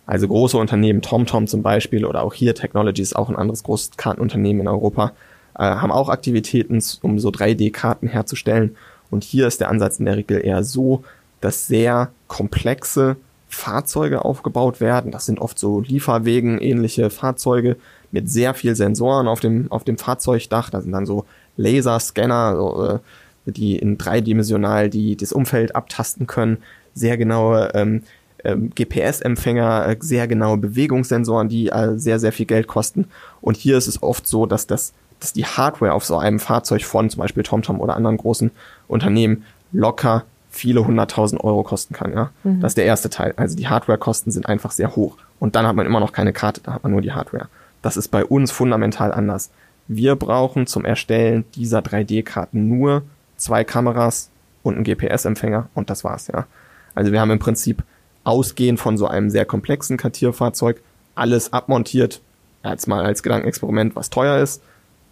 Also 0.05 0.27
große 0.27 0.57
Unternehmen, 0.57 1.01
TomTom 1.01 1.47
zum 1.47 1.61
Beispiel 1.61 2.05
oder 2.05 2.23
auch 2.23 2.33
hier 2.33 2.55
Technologies, 2.55 3.13
auch 3.13 3.29
ein 3.29 3.35
anderes 3.35 3.63
großes 3.63 3.91
Kartenunternehmen 3.97 4.61
in 4.61 4.67
Europa, 4.67 5.13
äh, 5.55 5.63
haben 5.63 5.91
auch 5.91 6.09
Aktivitäten, 6.09 6.81
um 7.01 7.19
so 7.19 7.29
3D-Karten 7.29 8.07
herzustellen. 8.07 8.75
Und 9.09 9.23
hier 9.23 9.47
ist 9.47 9.61
der 9.61 9.69
Ansatz 9.69 9.99
in 9.99 10.05
der 10.05 10.17
Regel 10.17 10.43
eher 10.43 10.63
so, 10.63 11.03
dass 11.41 11.67
sehr 11.67 12.11
komplexe 12.27 13.17
Fahrzeuge 13.49 14.23
aufgebaut 14.23 14.79
werden. 14.79 15.11
Das 15.11 15.25
sind 15.25 15.39
oft 15.39 15.59
so 15.59 15.81
Lieferwegen 15.81 16.59
ähnliche 16.59 17.09
Fahrzeuge 17.09 17.75
mit 18.11 18.29
sehr 18.29 18.53
viel 18.53 18.75
Sensoren 18.75 19.27
auf 19.27 19.39
dem, 19.39 19.69
auf 19.71 19.83
dem 19.83 19.97
Fahrzeugdach. 19.97 20.69
Da 20.69 20.81
sind 20.81 20.93
dann 20.93 21.05
so 21.05 21.25
Laserscanner, 21.57 22.55
so, 22.55 22.85
äh, 22.85 22.99
die 23.45 23.77
in 23.77 23.97
dreidimensional 23.97 24.89
die 24.89 25.15
das 25.15 25.33
Umfeld 25.33 25.75
abtasten 25.75 26.27
können, 26.27 26.57
sehr 26.93 27.17
genaue 27.17 27.71
ähm, 27.73 28.03
ähm, 28.43 28.71
GPS-Empfänger, 28.75 29.87
äh, 29.87 29.97
sehr 29.99 30.27
genaue 30.27 30.57
Bewegungssensoren, 30.57 31.49
die 31.49 31.69
äh, 31.69 31.97
sehr, 31.97 32.19
sehr 32.19 32.31
viel 32.31 32.45
Geld 32.45 32.67
kosten. 32.67 33.05
Und 33.41 33.57
hier 33.57 33.77
ist 33.77 33.87
es 33.87 34.01
oft 34.01 34.27
so, 34.27 34.45
dass 34.45 34.67
das, 34.67 34.93
dass 35.19 35.33
die 35.33 35.45
Hardware 35.45 35.93
auf 35.93 36.05
so 36.05 36.17
einem 36.17 36.39
Fahrzeug 36.39 36.83
von 36.83 37.09
zum 37.09 37.19
Beispiel 37.21 37.43
TomTom 37.43 37.79
oder 37.79 37.95
anderen 37.95 38.17
großen 38.17 38.51
Unternehmen 38.87 39.43
locker 39.71 40.25
viele 40.49 40.85
hunderttausend 40.85 41.41
Euro 41.43 41.63
kosten 41.63 41.93
kann, 41.93 42.11
ja. 42.13 42.29
Mhm. 42.43 42.59
Das 42.59 42.71
ist 42.71 42.77
der 42.77 42.85
erste 42.85 43.09
Teil. 43.09 43.33
Also 43.37 43.55
die 43.55 43.69
Hardware-Kosten 43.69 44.31
sind 44.31 44.47
einfach 44.47 44.71
sehr 44.71 44.95
hoch. 44.95 45.17
Und 45.39 45.55
dann 45.55 45.65
hat 45.65 45.75
man 45.75 45.85
immer 45.85 46.01
noch 46.01 46.11
keine 46.11 46.33
Karte, 46.33 46.61
da 46.61 46.73
hat 46.73 46.83
man 46.83 46.91
nur 46.91 47.01
die 47.01 47.13
Hardware. 47.13 47.47
Das 47.81 47.95
ist 47.95 48.09
bei 48.09 48.25
uns 48.25 48.51
fundamental 48.51 49.13
anders. 49.13 49.49
Wir 49.87 50.15
brauchen 50.15 50.67
zum 50.67 50.83
Erstellen 50.83 51.45
dieser 51.55 51.79
3D-Karten 51.79 52.67
nur 52.67 53.03
zwei 53.41 53.63
Kameras 53.63 54.29
und 54.63 54.75
einen 54.75 54.83
GPS-Empfänger 54.83 55.69
und 55.73 55.89
das 55.89 56.03
war's, 56.03 56.27
ja. 56.27 56.45
Also 56.93 57.11
wir 57.11 57.21
haben 57.21 57.31
im 57.31 57.39
Prinzip 57.39 57.83
ausgehend 58.23 58.79
von 58.79 58.97
so 58.97 59.07
einem 59.07 59.29
sehr 59.29 59.45
komplexen 59.45 59.97
Kartierfahrzeug 59.97 60.81
alles 61.15 61.51
abmontiert, 61.53 62.21
als 62.63 62.87
mal 62.87 63.03
als 63.03 63.23
Gedankenexperiment, 63.23 63.95
was 63.95 64.09
teuer 64.09 64.41
ist. 64.41 64.61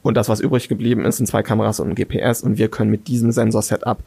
Und 0.02 0.16
das, 0.16 0.30
was 0.30 0.40
übrig 0.40 0.70
geblieben 0.70 1.04
ist, 1.06 1.18
sind 1.18 1.26
zwei 1.26 1.44
Kameras 1.44 1.80
und 1.80 1.90
ein 1.90 1.96
GPS 1.96 2.44
und 2.44 2.58
wir 2.58 2.70
können 2.70 2.92
mit 2.92 3.08
diesem 3.08 3.32
Sensor-Setup 3.32 3.98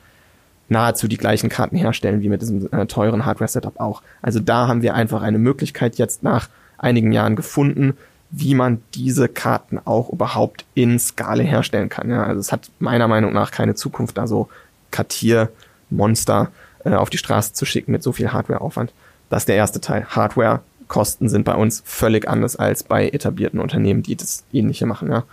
nahezu 0.68 1.08
die 1.08 1.18
gleichen 1.18 1.50
Karten 1.50 1.76
herstellen 1.76 2.22
wie 2.22 2.28
mit 2.28 2.40
diesem 2.40 2.72
äh, 2.72 2.86
teuren 2.86 3.26
Hardware-Setup 3.26 3.78
auch. 3.78 4.02
Also 4.22 4.40
da 4.40 4.68
haben 4.68 4.82
wir 4.82 4.94
einfach 4.94 5.22
eine 5.22 5.38
Möglichkeit 5.38 5.96
jetzt 5.96 6.22
nach 6.22 6.48
einigen 6.78 7.12
Jahren 7.12 7.36
gefunden, 7.36 7.94
wie 8.32 8.54
man 8.54 8.82
diese 8.94 9.28
Karten 9.28 9.78
auch 9.78 10.08
überhaupt 10.10 10.64
in 10.74 10.98
Skala 10.98 11.42
herstellen 11.42 11.90
kann. 11.90 12.10
Ja, 12.10 12.24
also 12.24 12.40
es 12.40 12.50
hat 12.50 12.70
meiner 12.78 13.06
Meinung 13.06 13.32
nach 13.34 13.50
keine 13.50 13.74
Zukunft, 13.74 14.16
da 14.16 14.26
so 14.26 14.48
Kartiermonster 14.90 16.50
äh, 16.84 16.94
auf 16.94 17.10
die 17.10 17.18
Straße 17.18 17.52
zu 17.52 17.66
schicken 17.66 17.92
mit 17.92 18.02
so 18.02 18.12
viel 18.12 18.32
Hardwareaufwand. 18.32 18.92
Das 19.28 19.42
ist 19.42 19.48
der 19.48 19.56
erste 19.56 19.82
Teil. 19.82 20.06
Hardwarekosten 20.06 21.28
sind 21.28 21.44
bei 21.44 21.54
uns 21.54 21.82
völlig 21.84 22.26
anders 22.26 22.56
als 22.56 22.82
bei 22.82 23.10
etablierten 23.10 23.60
Unternehmen, 23.60 24.02
die 24.02 24.16
das 24.16 24.44
ähnliche 24.50 24.86
machen. 24.86 25.10
Ja. 25.10 25.24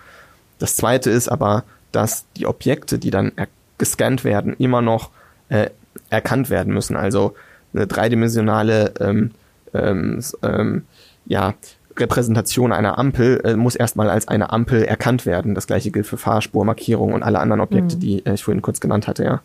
Das 0.59 0.75
zweite 0.75 1.09
ist 1.09 1.29
aber, 1.29 1.63
dass 1.93 2.25
die 2.35 2.47
Objekte, 2.47 2.99
die 2.99 3.11
dann 3.11 3.31
gescannt 3.77 4.25
werden, 4.25 4.55
immer 4.57 4.81
noch 4.81 5.09
äh, 5.47 5.69
erkannt 6.09 6.49
werden 6.49 6.73
müssen. 6.73 6.97
Also 6.97 7.33
eine 7.73 7.87
dreidimensionale 7.87 8.93
ähm, 8.99 9.31
ähm, 9.73 10.21
ähm, 10.43 10.85
ja, 11.25 11.53
Repräsentation 11.99 12.71
einer 12.71 12.97
Ampel 12.97 13.41
äh, 13.43 13.55
muss 13.55 13.75
erstmal 13.75 14.09
als 14.09 14.27
eine 14.27 14.51
Ampel 14.51 14.83
erkannt 14.83 15.25
werden. 15.25 15.55
Das 15.55 15.67
gleiche 15.67 15.91
gilt 15.91 16.07
für 16.07 16.17
Fahrspurmarkierung 16.17 17.13
und 17.13 17.23
alle 17.23 17.39
anderen 17.39 17.61
Objekte, 17.61 17.95
mhm. 17.95 17.99
die 17.99 18.25
äh, 18.25 18.33
ich 18.33 18.43
vorhin 18.43 18.61
kurz 18.61 18.79
genannt 18.79 19.07
hatte, 19.07 19.23
ja. 19.23 19.41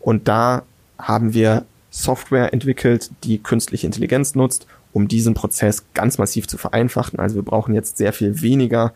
Und 0.00 0.28
da 0.28 0.62
haben 0.98 1.34
wir 1.34 1.64
Software 1.90 2.52
entwickelt, 2.52 3.10
die 3.24 3.38
künstliche 3.38 3.86
Intelligenz 3.86 4.34
nutzt, 4.34 4.66
um 4.92 5.08
diesen 5.08 5.34
Prozess 5.34 5.84
ganz 5.94 6.18
massiv 6.18 6.48
zu 6.48 6.56
vereinfachen. 6.56 7.18
Also 7.18 7.36
wir 7.36 7.42
brauchen 7.42 7.74
jetzt 7.74 7.98
sehr 7.98 8.12
viel 8.12 8.40
weniger 8.40 8.92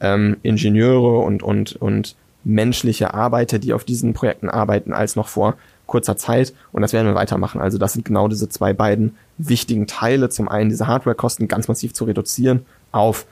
ähm, 0.00 0.36
Ingenieure 0.42 1.18
und, 1.18 1.42
und, 1.42 1.76
und 1.76 2.16
menschliche 2.44 3.14
Arbeiter, 3.14 3.58
die 3.58 3.72
auf 3.72 3.84
diesen 3.84 4.14
Projekten 4.14 4.48
arbeiten, 4.48 4.92
als 4.92 5.16
noch 5.16 5.28
vor 5.28 5.56
kurzer 5.88 6.16
Zeit. 6.16 6.54
Und 6.70 6.82
das 6.82 6.92
werden 6.92 7.08
wir 7.08 7.16
weitermachen. 7.16 7.60
Also 7.60 7.78
das 7.78 7.94
sind 7.94 8.04
genau 8.04 8.28
diese 8.28 8.48
zwei 8.48 8.72
beiden 8.72 9.16
wichtigen 9.38 9.88
Teile. 9.88 10.28
Zum 10.28 10.48
einen 10.48 10.70
diese 10.70 10.86
Hardwarekosten 10.86 11.48
ganz 11.48 11.66
massiv 11.66 11.92
zu 11.92 12.04
reduzieren 12.04 12.64
auf 12.92 13.26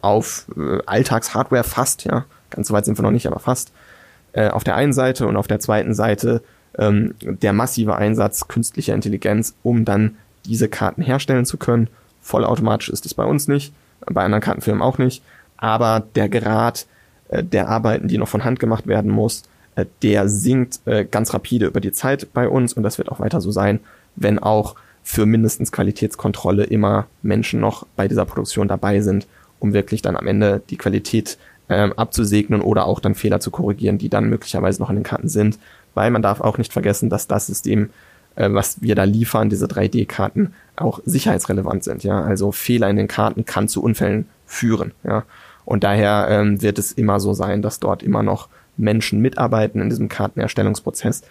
auf 0.00 0.46
äh, 0.56 0.78
Alltagshardware 0.86 1.64
fast, 1.64 2.04
ja, 2.04 2.24
ganz 2.50 2.68
so 2.68 2.74
weit 2.74 2.84
sind 2.84 2.98
wir 2.98 3.02
noch 3.02 3.10
nicht, 3.10 3.26
aber 3.26 3.40
fast, 3.40 3.72
äh, 4.32 4.48
auf 4.48 4.64
der 4.64 4.76
einen 4.76 4.92
Seite 4.92 5.26
und 5.26 5.36
auf 5.36 5.48
der 5.48 5.60
zweiten 5.60 5.94
Seite 5.94 6.42
ähm, 6.78 7.14
der 7.20 7.52
massive 7.52 7.96
Einsatz 7.96 8.48
künstlicher 8.48 8.94
Intelligenz, 8.94 9.54
um 9.62 9.84
dann 9.84 10.16
diese 10.46 10.68
Karten 10.68 11.02
herstellen 11.02 11.44
zu 11.44 11.56
können. 11.56 11.88
Vollautomatisch 12.20 12.88
ist 12.88 13.06
es 13.06 13.14
bei 13.14 13.24
uns 13.24 13.48
nicht, 13.48 13.72
bei 14.06 14.22
anderen 14.22 14.42
Kartenfirmen 14.42 14.82
auch 14.82 14.98
nicht, 14.98 15.22
aber 15.56 16.04
der 16.14 16.28
Grad 16.28 16.86
äh, 17.28 17.42
der 17.42 17.68
Arbeiten, 17.68 18.08
die 18.08 18.18
noch 18.18 18.28
von 18.28 18.44
Hand 18.44 18.60
gemacht 18.60 18.86
werden 18.86 19.10
muss, 19.10 19.42
äh, 19.74 19.86
der 20.02 20.28
sinkt 20.28 20.80
äh, 20.86 21.04
ganz 21.04 21.32
rapide 21.34 21.66
über 21.66 21.80
die 21.80 21.92
Zeit 21.92 22.32
bei 22.32 22.48
uns 22.48 22.72
und 22.72 22.82
das 22.82 22.98
wird 22.98 23.10
auch 23.10 23.20
weiter 23.20 23.40
so 23.40 23.50
sein, 23.50 23.80
wenn 24.16 24.38
auch 24.38 24.74
für 25.02 25.26
mindestens 25.26 25.72
Qualitätskontrolle 25.72 26.64
immer 26.64 27.06
Menschen 27.22 27.60
noch 27.60 27.86
bei 27.96 28.08
dieser 28.08 28.24
Produktion 28.24 28.68
dabei 28.68 29.00
sind, 29.00 29.26
um 29.58 29.72
wirklich 29.72 30.02
dann 30.02 30.16
am 30.16 30.26
Ende 30.26 30.62
die 30.70 30.76
Qualität 30.76 31.38
ähm, 31.68 31.92
abzusegnen 31.94 32.60
oder 32.60 32.86
auch 32.86 33.00
dann 33.00 33.14
Fehler 33.14 33.40
zu 33.40 33.50
korrigieren, 33.50 33.98
die 33.98 34.08
dann 34.08 34.28
möglicherweise 34.28 34.80
noch 34.80 34.90
in 34.90 34.96
den 34.96 35.04
Karten 35.04 35.28
sind. 35.28 35.58
Weil 35.94 36.10
man 36.10 36.22
darf 36.22 36.40
auch 36.40 36.58
nicht 36.58 36.72
vergessen, 36.72 37.10
dass 37.10 37.26
das 37.26 37.46
System, 37.46 37.90
äh, 38.36 38.48
was 38.52 38.82
wir 38.82 38.94
da 38.94 39.04
liefern, 39.04 39.50
diese 39.50 39.66
3D-Karten, 39.66 40.52
auch 40.76 41.00
sicherheitsrelevant 41.04 41.84
sind. 41.84 42.04
Ja, 42.04 42.22
also 42.22 42.52
Fehler 42.52 42.90
in 42.90 42.96
den 42.96 43.08
Karten 43.08 43.44
kann 43.44 43.68
zu 43.68 43.82
Unfällen 43.82 44.28
führen. 44.46 44.92
Ja, 45.04 45.24
und 45.64 45.84
daher 45.84 46.26
ähm, 46.28 46.60
wird 46.62 46.78
es 46.78 46.92
immer 46.92 47.20
so 47.20 47.32
sein, 47.32 47.62
dass 47.62 47.80
dort 47.80 48.02
immer 48.02 48.22
noch 48.22 48.48
Menschen 48.80 49.20
mitarbeiten 49.20 49.80
in 49.80 49.90
diesem 49.90 50.08
Kartenerstellungsprozess. 50.08 51.22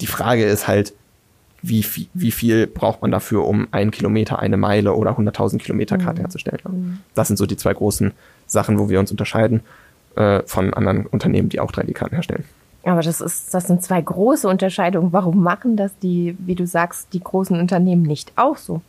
Die 0.00 0.06
Frage 0.06 0.44
ist 0.44 0.66
halt, 0.66 0.92
wie 1.62 1.82
viel, 1.82 2.06
wie 2.14 2.30
viel 2.30 2.66
braucht 2.66 3.02
man 3.02 3.10
dafür, 3.10 3.46
um 3.46 3.68
einen 3.70 3.90
Kilometer, 3.90 4.38
eine 4.38 4.56
Meile 4.56 4.94
oder 4.94 5.12
100.000 5.18 5.58
Kilometer 5.58 5.98
Karte 5.98 6.20
mhm. 6.20 6.24
herzustellen. 6.24 6.60
Mhm. 6.64 6.98
Das 7.14 7.28
sind 7.28 7.36
so 7.36 7.46
die 7.46 7.56
zwei 7.56 7.74
großen 7.74 8.12
Sachen, 8.46 8.78
wo 8.78 8.88
wir 8.88 9.00
uns 9.00 9.10
unterscheiden 9.10 9.60
äh, 10.16 10.42
von 10.46 10.74
anderen 10.74 11.06
Unternehmen, 11.06 11.48
die 11.48 11.60
auch 11.60 11.72
3D-Karten 11.72 12.14
herstellen. 12.14 12.44
Aber 12.84 13.02
das 13.02 13.20
ist, 13.20 13.52
das 13.52 13.66
sind 13.66 13.82
zwei 13.82 14.00
große 14.00 14.48
Unterscheidungen. 14.48 15.12
Warum 15.12 15.42
machen 15.42 15.76
das 15.76 15.90
die, 15.98 16.36
wie 16.38 16.54
du 16.54 16.66
sagst, 16.66 17.08
die 17.12 17.20
großen 17.20 17.58
Unternehmen 17.58 18.02
nicht 18.02 18.32
auch 18.36 18.56
so? 18.56 18.80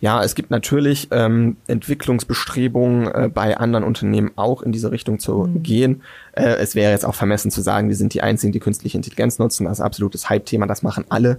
Ja, 0.00 0.24
es 0.24 0.34
gibt 0.34 0.50
natürlich 0.50 1.08
ähm, 1.10 1.58
Entwicklungsbestrebungen 1.66 3.06
äh, 3.06 3.30
bei 3.32 3.58
anderen 3.58 3.84
Unternehmen 3.84 4.30
auch 4.36 4.62
in 4.62 4.72
diese 4.72 4.90
Richtung 4.90 5.18
zu 5.18 5.44
mhm. 5.44 5.62
gehen. 5.62 6.02
Äh, 6.32 6.54
es 6.54 6.74
wäre 6.74 6.90
jetzt 6.90 7.04
auch 7.04 7.14
vermessen 7.14 7.50
zu 7.50 7.60
sagen, 7.60 7.88
wir 7.88 7.96
sind 7.96 8.14
die 8.14 8.22
einzigen, 8.22 8.52
die 8.52 8.60
künstliche 8.60 8.96
Intelligenz 8.96 9.38
nutzen. 9.38 9.64
Das 9.64 9.78
ist 9.78 9.84
absolutes 9.84 10.30
Hype-Thema, 10.30 10.66
das 10.66 10.82
machen 10.82 11.04
alle. 11.10 11.38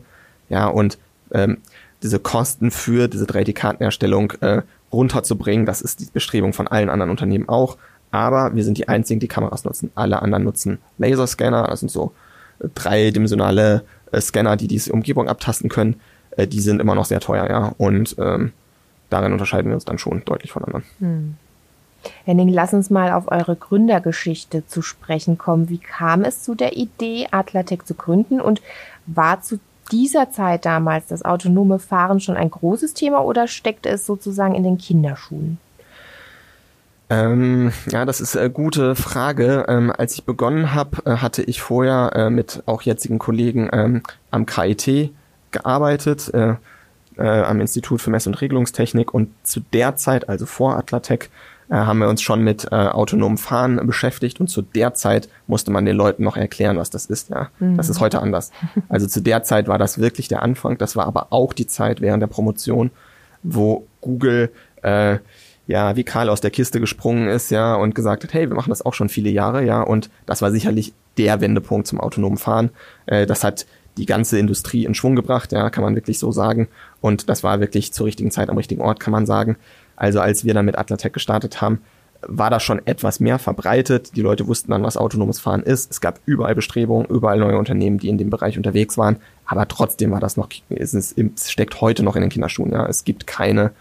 Ja, 0.50 0.68
und 0.68 1.00
ähm, 1.32 1.58
diese 2.04 2.20
Kosten 2.20 2.70
für 2.70 3.08
diese 3.08 3.26
3D-Kartenerstellung 3.26 4.34
äh, 4.42 4.62
runterzubringen, 4.94 5.66
das 5.66 5.82
ist 5.82 6.00
die 6.00 6.08
Bestrebung 6.14 6.54
von 6.54 6.68
allen 6.68 6.90
anderen 6.90 7.10
Unternehmen 7.10 7.50
auch. 7.50 7.78
Aber 8.12 8.54
wir 8.54 8.64
sind 8.64 8.78
die 8.78 8.88
einzigen, 8.88 9.20
die 9.20 9.28
Kameras 9.28 9.64
nutzen. 9.64 9.90
Alle 9.96 10.22
anderen 10.22 10.44
nutzen 10.44 10.78
Laserscanner, 11.00 11.66
das 11.68 11.80
sind 11.80 11.90
so 11.90 12.14
äh, 12.60 12.68
dreidimensionale 12.76 13.86
äh, 14.12 14.22
Scanner, 14.22 14.56
die 14.56 14.68
diese 14.68 14.92
Umgebung 14.92 15.28
abtasten 15.28 15.68
können 15.70 15.96
äh, 16.38 16.48
die 16.48 16.62
sind 16.62 16.82
immer 16.82 16.96
noch 16.96 17.06
sehr 17.06 17.20
teuer, 17.20 17.50
ja. 17.50 17.74
Und 17.78 18.16
ähm, 18.20 18.54
darin 19.10 19.34
unterscheiden 19.34 19.70
wir 19.70 19.76
uns 19.76 19.86
dann 19.86 19.98
schon 19.98 20.24
deutlich 20.26 20.52
von 20.52 20.64
anderen. 20.64 20.84
Hm. 21.00 21.36
Henning, 22.26 22.50
lass 22.50 22.74
uns 22.74 22.90
mal 22.90 23.12
auf 23.12 23.32
eure 23.32 23.56
Gründergeschichte 23.56 24.66
zu 24.66 24.82
sprechen 24.82 25.38
kommen. 25.38 25.70
Wie 25.70 25.78
kam 25.78 26.24
es 26.24 26.42
zu 26.44 26.56
der 26.56 26.76
Idee, 26.76 27.28
Atlatec 27.32 27.86
zu 27.86 27.94
gründen 27.94 28.42
und 28.42 28.62
war 29.06 29.42
zu 29.42 29.60
dieser 29.92 30.32
Zeit 30.32 30.66
damals 30.66 31.08
das 31.08 31.24
autonome 31.24 31.80
Fahren 31.80 32.20
schon 32.20 32.38
ein 32.38 32.50
großes 32.50 32.94
Thema 32.94 33.24
oder 33.24 33.48
steckte 33.48 33.90
es 33.90 34.06
sozusagen 34.06 34.56
in 34.56 34.64
den 34.64 34.78
Kinderschuhen? 34.78 35.58
Ähm, 37.10 37.74
ja, 37.92 38.06
das 38.06 38.22
ist 38.22 38.38
eine 38.38 38.50
gute 38.50 38.96
Frage. 38.96 39.66
Ähm, 39.68 39.92
als 39.96 40.14
ich 40.14 40.24
begonnen 40.24 40.74
habe, 40.74 40.98
äh, 41.06 41.18
hatte 41.18 41.44
ich 41.44 41.62
vorher 41.62 42.14
äh, 42.16 42.30
mit 42.30 42.64
auch 42.68 42.84
jetzigen 42.84 43.20
Kollegen 43.20 43.70
ähm, 43.74 44.02
am 44.32 44.46
KIT 44.46 45.12
gearbeitet 45.52 46.34
äh, 46.34 46.56
äh, 47.18 47.42
am 47.44 47.62
Institut 47.62 48.02
für 48.02 48.10
Mess- 48.10 48.28
und 48.28 48.40
Regelungstechnik 48.42 49.14
und 49.14 49.30
zu 49.44 49.62
der 49.74 49.96
Zeit, 49.96 50.30
also 50.30 50.46
vor 50.46 50.78
Atlatec, 50.78 51.30
äh, 51.70 51.76
haben 51.76 52.00
wir 52.00 52.10
uns 52.10 52.22
schon 52.22 52.44
mit 52.44 52.68
äh, 52.72 52.76
autonomem 52.76 53.38
Fahren 53.38 53.86
beschäftigt 53.86 54.40
und 54.40 54.48
zu 54.48 54.62
der 54.62 54.94
Zeit 54.94 55.30
musste 55.48 55.72
man 55.72 55.86
den 55.86 55.96
Leuten 55.96 56.24
noch 56.24 56.38
erklären, 56.38 56.78
was 56.78 56.90
das 56.90 57.06
ist. 57.06 57.30
Ja, 57.30 57.50
mhm. 57.60 57.78
das 57.78 57.90
ist 57.90 58.00
heute 58.00 58.22
anders. 58.22 58.52
Also 58.90 59.08
zu 59.08 59.22
der 59.22 59.44
Zeit 59.44 59.68
war 59.68 59.78
das 59.78 60.00
wirklich 60.00 60.28
der 60.28 60.44
Anfang. 60.44 60.78
Das 60.78 60.96
war 60.96 61.06
aber 61.06 61.28
auch 61.32 61.54
die 61.54 61.68
Zeit 61.68 62.02
während 62.02 62.22
der 62.22 62.28
Promotion, 62.28 62.92
wo 63.44 63.88
Google 64.02 64.52
äh, 64.82 65.20
ja, 65.68 65.96
wie 65.96 66.04
Karl 66.04 66.28
aus 66.28 66.42
der 66.42 66.52
Kiste 66.52 66.80
gesprungen 66.82 67.30
ist, 67.30 67.50
ja, 67.52 67.76
und 67.76 67.96
gesagt 67.96 68.24
hat, 68.24 68.34
hey, 68.34 68.50
wir 68.50 68.56
machen 68.56 68.70
das 68.70 68.86
auch 68.86 68.94
schon 68.94 69.08
viele 69.08 69.30
Jahre, 69.30 69.64
ja, 69.64 69.82
und 69.82 70.10
das 70.26 70.42
war 70.42 70.52
sicherlich 70.52 70.94
der 71.18 71.40
Wendepunkt 71.40 71.88
zum 71.88 72.00
autonomen 72.00 72.38
Fahren. 72.38 72.72
Äh, 73.06 73.26
das 73.26 73.44
hat 73.44 73.66
die 73.98 74.06
ganze 74.06 74.40
Industrie 74.40 74.86
in 74.86 74.94
Schwung 74.94 75.16
gebracht, 75.16 75.52
ja, 75.52 75.70
kann 75.70 75.84
man 75.84 75.96
wirklich 75.96 76.20
so 76.20 76.32
sagen. 76.32 76.68
Und 77.02 77.30
das 77.30 77.44
war 77.44 77.60
wirklich 77.60 77.94
zur 77.94 78.06
richtigen 78.06 78.32
Zeit 78.32 78.50
am 78.50 78.58
richtigen 78.58 78.82
Ort, 78.82 79.00
kann 79.00 79.12
man 79.12 79.26
sagen. 79.26 79.58
Also 79.96 80.20
als 80.20 80.46
wir 80.46 80.54
dann 80.54 80.66
mit 80.66 80.78
Atlatec 80.78 81.14
gestartet 81.14 81.62
haben, 81.62 81.82
war 82.28 82.50
das 82.50 82.64
schon 82.64 82.86
etwas 82.86 83.20
mehr 83.20 83.40
verbreitet. 83.40 84.16
Die 84.16 84.22
Leute 84.22 84.48
wussten 84.48 84.72
dann, 84.72 84.84
was 84.84 84.98
autonomes 84.98 85.40
Fahren 85.40 85.64
ist. 85.64 85.92
Es 85.92 86.02
gab 86.02 86.20
überall 86.26 86.56
Bestrebungen, 86.56 87.08
überall 87.08 87.40
neue 87.40 87.58
Unternehmen, 87.58 87.98
die 87.98 88.10
in 88.10 88.18
dem 88.18 88.30
Bereich 88.30 88.58
unterwegs 88.58 88.98
waren. 88.98 89.18
Aber 89.46 89.68
trotzdem 89.68 90.12
war 90.12 90.20
das 90.20 90.38
noch, 90.38 90.50
es, 90.70 90.94
ist, 90.94 91.18
es 91.18 91.52
steckt 91.52 91.82
heute 91.82 92.04
noch 92.04 92.16
in 92.16 92.22
den 92.22 92.30
Kinderschuhen. 92.30 92.72
Ja, 92.72 92.86
es 92.86 93.04
gibt 93.04 93.28
keine 93.28 93.72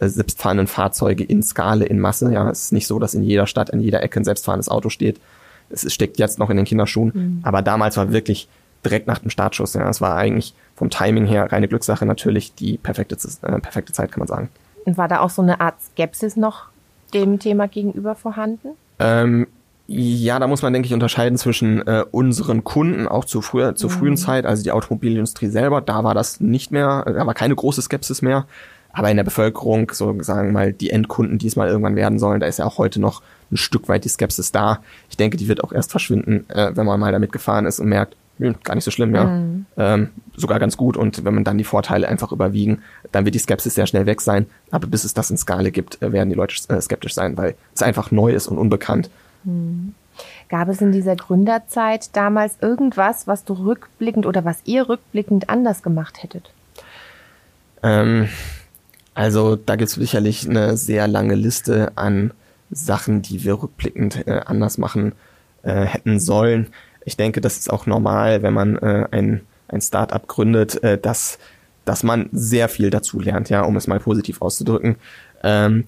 äh, 0.00 0.08
selbstfahrenden 0.08 0.66
Fahrzeuge 0.66 1.24
in 1.24 1.42
Skala, 1.42 1.84
in 1.84 2.00
Masse. 2.00 2.32
Ja, 2.32 2.50
es 2.50 2.64
ist 2.64 2.72
nicht 2.72 2.86
so, 2.86 2.98
dass 2.98 3.14
in 3.14 3.22
jeder 3.22 3.46
Stadt, 3.46 3.70
in 3.70 3.80
jeder 3.80 4.02
Ecke 4.02 4.20
ein 4.20 4.24
selbstfahrendes 4.24 4.68
Auto 4.68 4.88
steht. 4.88 5.20
Es 5.68 5.90
steckt 5.92 6.18
jetzt 6.18 6.38
noch 6.38 6.50
in 6.50 6.56
den 6.56 6.66
Kinderschuhen. 6.66 7.12
Mhm. 7.14 7.40
Aber 7.42 7.62
damals 7.62 7.96
war 7.96 8.12
wirklich 8.12 8.48
direkt 8.84 9.06
nach 9.06 9.18
dem 9.18 9.30
Startschuss. 9.30 9.74
Ja, 9.74 9.88
es 9.88 10.00
war 10.00 10.16
eigentlich 10.16 10.54
vom 10.74 10.90
Timing 10.90 11.26
her 11.26 11.50
reine 11.52 11.68
Glückssache 11.68 12.06
natürlich 12.06 12.54
die 12.54 12.78
perfekte, 12.78 13.16
äh, 13.42 13.60
perfekte 13.60 13.92
Zeit, 13.92 14.10
kann 14.12 14.20
man 14.20 14.28
sagen. 14.28 14.48
Und 14.84 14.98
war 14.98 15.08
da 15.08 15.20
auch 15.20 15.30
so 15.30 15.42
eine 15.42 15.60
Art 15.60 15.80
Skepsis 15.80 16.36
noch 16.36 16.66
dem 17.14 17.38
Thema 17.38 17.68
gegenüber 17.68 18.14
vorhanden? 18.14 18.70
Ähm, 18.98 19.46
ja, 19.86 20.38
da 20.38 20.46
muss 20.46 20.62
man, 20.62 20.72
denke 20.72 20.86
ich, 20.86 20.94
unterscheiden 20.94 21.36
zwischen 21.38 21.86
äh, 21.86 22.04
unseren 22.10 22.64
Kunden, 22.64 23.06
auch 23.06 23.24
zu 23.24 23.42
früher, 23.42 23.74
zur 23.74 23.90
mhm. 23.90 23.94
frühen 23.94 24.16
Zeit, 24.16 24.46
also 24.46 24.62
die 24.62 24.72
Automobilindustrie 24.72 25.48
selber, 25.48 25.80
da 25.80 26.04
war 26.04 26.14
das 26.14 26.40
nicht 26.40 26.70
mehr, 26.70 27.04
da 27.06 27.26
war 27.26 27.34
keine 27.34 27.54
große 27.54 27.82
Skepsis 27.82 28.22
mehr. 28.22 28.46
Aber 28.94 29.10
in 29.10 29.16
der 29.16 29.24
Bevölkerung, 29.24 29.90
so 29.92 30.14
sagen 30.22 30.52
mal, 30.52 30.72
die 30.72 30.90
Endkunden, 30.90 31.38
die 31.38 31.46
es 31.46 31.56
mal 31.56 31.68
irgendwann 31.68 31.96
werden 31.96 32.18
sollen, 32.18 32.40
da 32.40 32.46
ist 32.46 32.58
ja 32.58 32.66
auch 32.66 32.76
heute 32.76 33.00
noch 33.00 33.22
ein 33.50 33.56
Stück 33.56 33.88
weit 33.88 34.04
die 34.04 34.10
Skepsis 34.10 34.52
da. 34.52 34.80
Ich 35.08 35.16
denke, 35.16 35.38
die 35.38 35.48
wird 35.48 35.64
auch 35.64 35.72
erst 35.72 35.90
verschwinden, 35.90 36.44
äh, 36.50 36.72
wenn 36.74 36.86
man 36.86 37.00
mal 37.00 37.12
damit 37.12 37.32
gefahren 37.32 37.64
ist 37.64 37.80
und 37.80 37.88
merkt, 37.88 38.16
gar 38.38 38.74
nicht 38.74 38.84
so 38.84 38.90
schlimm, 38.90 39.14
ja. 39.14 39.24
Mhm. 39.24 39.66
Ähm, 39.76 40.08
sogar 40.36 40.58
ganz 40.58 40.76
gut. 40.76 40.96
Und 40.96 41.24
wenn 41.24 41.34
man 41.34 41.44
dann 41.44 41.58
die 41.58 41.64
Vorteile 41.64 42.08
einfach 42.08 42.32
überwiegen, 42.32 42.82
dann 43.12 43.24
wird 43.24 43.34
die 43.34 43.38
Skepsis 43.38 43.74
sehr 43.74 43.86
schnell 43.86 44.06
weg 44.06 44.20
sein. 44.20 44.46
Aber 44.70 44.86
bis 44.86 45.04
es 45.04 45.14
das 45.14 45.30
in 45.30 45.36
Skala 45.36 45.70
gibt, 45.70 46.02
äh, 46.02 46.12
werden 46.12 46.30
die 46.30 46.34
Leute 46.34 46.54
äh, 46.68 46.80
skeptisch 46.80 47.14
sein, 47.14 47.36
weil 47.36 47.54
es 47.74 47.82
einfach 47.82 48.10
neu 48.10 48.32
ist 48.32 48.48
und 48.48 48.58
unbekannt. 48.58 49.10
Mhm. 49.44 49.94
Gab 50.48 50.68
es 50.68 50.80
in 50.80 50.92
dieser 50.92 51.16
Gründerzeit 51.16 52.14
damals 52.14 52.56
irgendwas, 52.60 53.26
was 53.26 53.44
du 53.44 53.54
rückblickend 53.54 54.26
oder 54.26 54.44
was 54.44 54.58
ihr 54.64 54.88
rückblickend 54.88 55.48
anders 55.48 55.82
gemacht 55.82 56.22
hättet? 56.22 56.50
Ähm, 57.82 58.28
also 59.14 59.56
da 59.56 59.76
gibt 59.76 59.88
es 59.88 59.94
sicherlich 59.94 60.48
eine 60.48 60.76
sehr 60.76 61.08
lange 61.08 61.34
Liste 61.34 61.92
an 61.96 62.32
Sachen, 62.70 63.22
die 63.22 63.44
wir 63.44 63.62
rückblickend 63.62 64.26
äh, 64.26 64.42
anders 64.44 64.78
machen 64.78 65.12
äh, 65.62 65.84
hätten 65.84 66.20
sollen 66.20 66.68
ich 67.04 67.16
denke, 67.16 67.40
das 67.40 67.58
ist 67.58 67.70
auch 67.70 67.86
normal, 67.86 68.42
wenn 68.42 68.54
man 68.54 68.76
äh, 68.76 69.06
ein, 69.10 69.42
ein 69.68 69.80
Startup 69.80 70.26
gründet, 70.26 70.82
äh, 70.82 70.98
dass, 70.98 71.38
dass 71.84 72.02
man 72.02 72.28
sehr 72.32 72.68
viel 72.68 72.90
dazu 72.90 73.20
lernt, 73.20 73.50
ja, 73.50 73.62
um 73.62 73.76
es 73.76 73.86
mal 73.86 74.00
positiv 74.00 74.42
auszudrücken. 74.42 74.96
Ähm, 75.42 75.84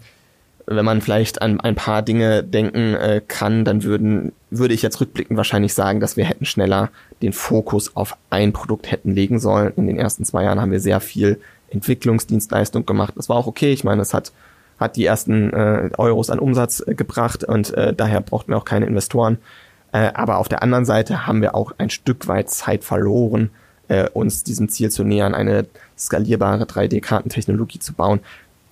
wenn 0.66 0.84
man 0.84 1.02
vielleicht 1.02 1.42
an 1.42 1.60
ein 1.60 1.74
paar 1.74 2.02
Dinge 2.02 2.42
denken 2.42 2.94
äh, 2.94 3.20
kann, 3.26 3.64
dann 3.64 3.82
würden, 3.82 4.32
würde 4.50 4.74
ich 4.74 4.82
jetzt 4.82 5.00
rückblickend 5.00 5.36
wahrscheinlich 5.36 5.74
sagen, 5.74 6.00
dass 6.00 6.16
wir 6.16 6.24
hätten 6.24 6.46
schneller 6.46 6.90
den 7.22 7.32
Fokus 7.32 7.96
auf 7.96 8.16
ein 8.30 8.52
Produkt 8.52 8.90
hätten 8.90 9.12
legen 9.12 9.38
sollen. 9.38 9.72
In 9.76 9.86
den 9.86 9.98
ersten 9.98 10.24
zwei 10.24 10.44
Jahren 10.44 10.60
haben 10.60 10.72
wir 10.72 10.80
sehr 10.80 11.00
viel 11.00 11.38
Entwicklungsdienstleistung 11.70 12.86
gemacht. 12.86 13.14
Das 13.16 13.28
war 13.28 13.36
auch 13.36 13.46
okay. 13.46 13.72
Ich 13.72 13.84
meine, 13.84 14.00
es 14.00 14.14
hat, 14.14 14.32
hat 14.78 14.96
die 14.96 15.04
ersten 15.04 15.52
äh, 15.52 15.90
Euros 15.98 16.30
an 16.30 16.38
Umsatz 16.38 16.82
äh, 16.86 16.94
gebracht 16.94 17.44
und 17.44 17.74
äh, 17.74 17.92
daher 17.92 18.20
brauchten 18.20 18.52
wir 18.52 18.56
auch 18.56 18.64
keine 18.64 18.86
Investoren. 18.86 19.38
Äh, 19.94 20.10
aber 20.14 20.38
auf 20.38 20.48
der 20.48 20.62
anderen 20.62 20.84
Seite 20.84 21.24
haben 21.26 21.40
wir 21.40 21.54
auch 21.54 21.72
ein 21.78 21.88
Stück 21.88 22.26
weit 22.26 22.50
Zeit 22.50 22.82
verloren, 22.82 23.50
äh, 23.86 24.08
uns 24.10 24.42
diesem 24.42 24.68
Ziel 24.68 24.90
zu 24.90 25.04
nähern, 25.04 25.36
eine 25.36 25.66
skalierbare 25.96 26.64
3D-Kartentechnologie 26.64 27.78
zu 27.78 27.92
bauen. 27.92 28.18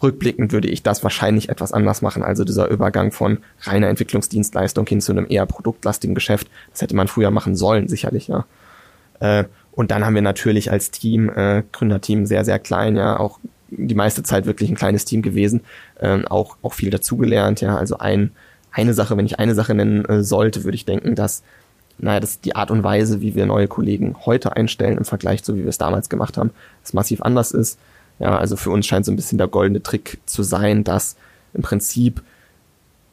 Rückblickend 0.02 0.50
würde 0.52 0.66
ich 0.66 0.82
das 0.82 1.04
wahrscheinlich 1.04 1.48
etwas 1.48 1.72
anders 1.72 2.02
machen. 2.02 2.24
Also 2.24 2.42
dieser 2.42 2.66
Übergang 2.66 3.12
von 3.12 3.38
reiner 3.60 3.88
Entwicklungsdienstleistung 3.88 4.84
hin 4.84 5.00
zu 5.00 5.12
einem 5.12 5.26
eher 5.28 5.46
produktlastigen 5.46 6.16
Geschäft, 6.16 6.50
das 6.72 6.82
hätte 6.82 6.96
man 6.96 7.06
früher 7.06 7.30
machen 7.30 7.54
sollen, 7.54 7.86
sicherlich, 7.86 8.26
ja. 8.26 8.44
Äh, 9.20 9.44
und 9.70 9.92
dann 9.92 10.04
haben 10.04 10.16
wir 10.16 10.22
natürlich 10.22 10.72
als 10.72 10.90
Team, 10.90 11.30
äh, 11.30 11.62
Gründerteam, 11.70 12.26
sehr, 12.26 12.44
sehr 12.44 12.58
klein, 12.58 12.96
ja, 12.96 13.18
auch 13.20 13.38
die 13.70 13.94
meiste 13.94 14.24
Zeit 14.24 14.44
wirklich 14.44 14.68
ein 14.70 14.76
kleines 14.76 15.04
Team 15.04 15.22
gewesen, 15.22 15.60
ähm, 16.00 16.26
auch, 16.26 16.56
auch 16.62 16.74
viel 16.74 16.90
dazugelernt, 16.90 17.60
ja. 17.60 17.76
Also 17.76 17.98
ein, 17.98 18.32
eine 18.72 18.94
Sache, 18.94 19.16
wenn 19.16 19.26
ich 19.26 19.38
eine 19.38 19.54
Sache 19.54 19.74
nennen 19.74 20.04
äh, 20.06 20.22
sollte, 20.22 20.64
würde 20.64 20.74
ich 20.74 20.84
denken, 20.84 21.14
dass 21.14 21.42
naja, 21.98 22.20
das 22.20 22.40
die 22.40 22.56
Art 22.56 22.70
und 22.70 22.82
Weise, 22.82 23.20
wie 23.20 23.34
wir 23.34 23.46
neue 23.46 23.68
Kollegen 23.68 24.16
heute 24.24 24.56
einstellen 24.56 24.98
im 24.98 25.04
Vergleich 25.04 25.44
zu 25.44 25.56
wie 25.56 25.62
wir 25.62 25.68
es 25.68 25.78
damals 25.78 26.08
gemacht 26.08 26.36
haben, 26.36 26.50
das 26.82 26.94
massiv 26.94 27.22
anders 27.22 27.52
ist. 27.52 27.78
Ja, 28.18 28.36
also 28.36 28.56
für 28.56 28.70
uns 28.70 28.86
scheint 28.86 29.04
so 29.06 29.12
ein 29.12 29.16
bisschen 29.16 29.38
der 29.38 29.48
goldene 29.48 29.82
Trick 29.82 30.18
zu 30.26 30.42
sein, 30.42 30.84
dass 30.84 31.16
im 31.54 31.62
Prinzip 31.62 32.22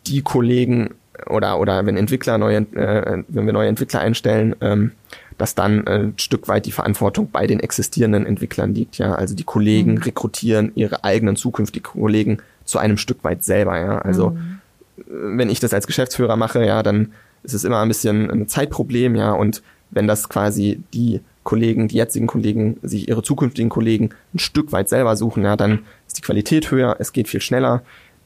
die 0.08 0.22
Kollegen 0.22 0.96
oder 1.28 1.60
oder 1.60 1.86
wenn 1.86 1.98
Entwickler 1.98 2.38
neue 2.38 2.58
äh, 2.58 3.24
wenn 3.28 3.46
wir 3.46 3.54
neue 3.54 3.68
Entwickler 3.68 4.00
einstellen, 4.00 4.56
ähm, 4.62 4.92
dass 5.38 5.56
dann 5.56 5.86
äh, 5.88 6.00
ein 6.00 6.14
Stück 6.18 6.48
weit 6.48 6.66
die 6.66 6.72
Verantwortung 6.72 7.30
bei 7.32 7.48
den 7.48 7.60
existierenden 7.60 8.26
Entwicklern 8.26 8.74
liegt. 8.74 8.98
Ja, 8.98 9.16
also 9.16 9.36
die 9.36 9.44
Kollegen 9.44 9.94
mhm. 9.94 10.04
rekrutieren 10.04 10.72
ihre 10.76 11.04
eigenen 11.04 11.36
zukünftigen 11.36 11.92
Kollegen 11.92 12.40
zu 12.66 12.78
einem 12.78 12.98
Stück 12.98 13.24
weit 13.24 13.44
selber. 13.44 13.78
Ja, 13.80 14.00
also 14.00 14.32
mhm. 14.32 14.60
Wenn 15.08 15.50
ich 15.50 15.60
das 15.60 15.74
als 15.74 15.88
Geschäftsführer 15.88 16.36
mache, 16.36 16.66
ja, 16.66 16.84
dann 16.84 17.14
ist 17.44 17.54
es 17.54 17.64
immer 17.64 17.80
ein 17.80 17.88
bisschen 17.88 18.30
ein 18.30 18.48
Zeitproblem. 18.48 19.16
Ja, 19.16 19.32
und 19.32 19.62
wenn 19.92 20.08
das 20.08 20.30
quasi 20.30 20.82
die 20.94 21.22
Kollegen, 21.44 21.88
die 21.88 21.96
jetzigen 21.96 22.28
Kollegen, 22.28 22.78
sich 22.84 23.08
ihre 23.08 23.24
zukünftigen 23.24 23.70
Kollegen 23.70 24.12
ein 24.34 24.40
Stück 24.40 24.72
weit 24.72 24.90
selber 24.90 25.16
suchen, 25.16 25.44
ja, 25.44 25.56
dann 25.56 25.80
ist 26.08 26.18
die 26.18 26.22
Qualität 26.22 26.72
höher, 26.72 26.98
es 27.00 27.14
geht 27.14 27.28
viel 27.28 27.42
schneller 27.42 27.82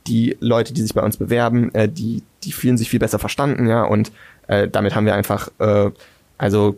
die 0.07 0.37
Leute, 0.39 0.73
die 0.73 0.81
sich 0.81 0.93
bei 0.93 1.01
uns 1.01 1.17
bewerben, 1.17 1.73
äh, 1.73 1.87
die, 1.87 2.23
die 2.43 2.51
fühlen 2.51 2.77
sich 2.77 2.89
viel 2.89 2.99
besser 2.99 3.19
verstanden, 3.19 3.67
ja, 3.67 3.83
und 3.83 4.11
äh, 4.47 4.67
damit 4.67 4.95
haben 4.95 5.05
wir 5.05 5.15
einfach 5.15 5.49
äh, 5.59 5.91
also 6.37 6.75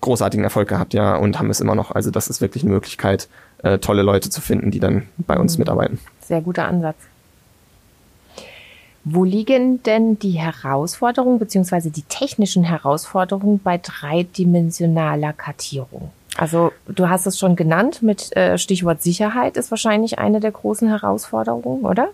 großartigen 0.00 0.44
Erfolg 0.44 0.68
gehabt, 0.68 0.94
ja, 0.94 1.16
und 1.16 1.38
haben 1.38 1.50
es 1.50 1.60
immer 1.60 1.74
noch. 1.74 1.90
Also 1.90 2.10
das 2.10 2.28
ist 2.28 2.40
wirklich 2.40 2.62
eine 2.62 2.72
Möglichkeit, 2.72 3.28
äh, 3.62 3.78
tolle 3.78 4.02
Leute 4.02 4.30
zu 4.30 4.40
finden, 4.40 4.70
die 4.70 4.80
dann 4.80 5.04
bei 5.18 5.38
uns 5.38 5.58
mitarbeiten. 5.58 5.98
Sehr 6.20 6.40
guter 6.40 6.66
Ansatz. 6.66 6.96
Wo 9.04 9.24
liegen 9.24 9.82
denn 9.82 10.18
die 10.18 10.32
Herausforderungen 10.32 11.38
beziehungsweise 11.38 11.90
die 11.90 12.02
technischen 12.02 12.64
Herausforderungen 12.64 13.60
bei 13.62 13.78
dreidimensionaler 13.78 15.34
Kartierung? 15.34 16.10
Also 16.36 16.72
du 16.88 17.08
hast 17.08 17.26
es 17.26 17.38
schon 17.38 17.54
genannt 17.54 18.02
mit 18.02 18.34
äh, 18.36 18.58
Stichwort 18.58 19.02
Sicherheit 19.02 19.56
ist 19.56 19.70
wahrscheinlich 19.70 20.18
eine 20.18 20.40
der 20.40 20.50
großen 20.50 20.88
Herausforderungen, 20.88 21.84
oder? 21.84 22.08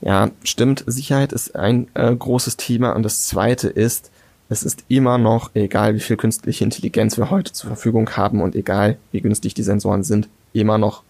Ja, 0.00 0.30
stimmt. 0.42 0.84
Sicherheit 0.86 1.32
ist 1.32 1.56
ein 1.56 1.88
äh, 1.94 2.14
großes 2.14 2.56
Thema. 2.56 2.92
Und 2.92 3.04
das 3.04 3.26
zweite 3.26 3.68
ist, 3.68 4.10
es 4.48 4.62
ist 4.62 4.84
immer 4.88 5.18
noch, 5.18 5.50
egal 5.54 5.94
wie 5.94 6.00
viel 6.00 6.16
künstliche 6.16 6.64
Intelligenz 6.64 7.16
wir 7.16 7.30
heute 7.30 7.52
zur 7.52 7.68
Verfügung 7.68 8.10
haben 8.16 8.42
und 8.42 8.54
egal 8.54 8.98
wie 9.12 9.20
günstig 9.20 9.54
die 9.54 9.62
Sensoren 9.62 10.04
sind, 10.04 10.28
immer 10.52 10.78
noch 10.78 11.02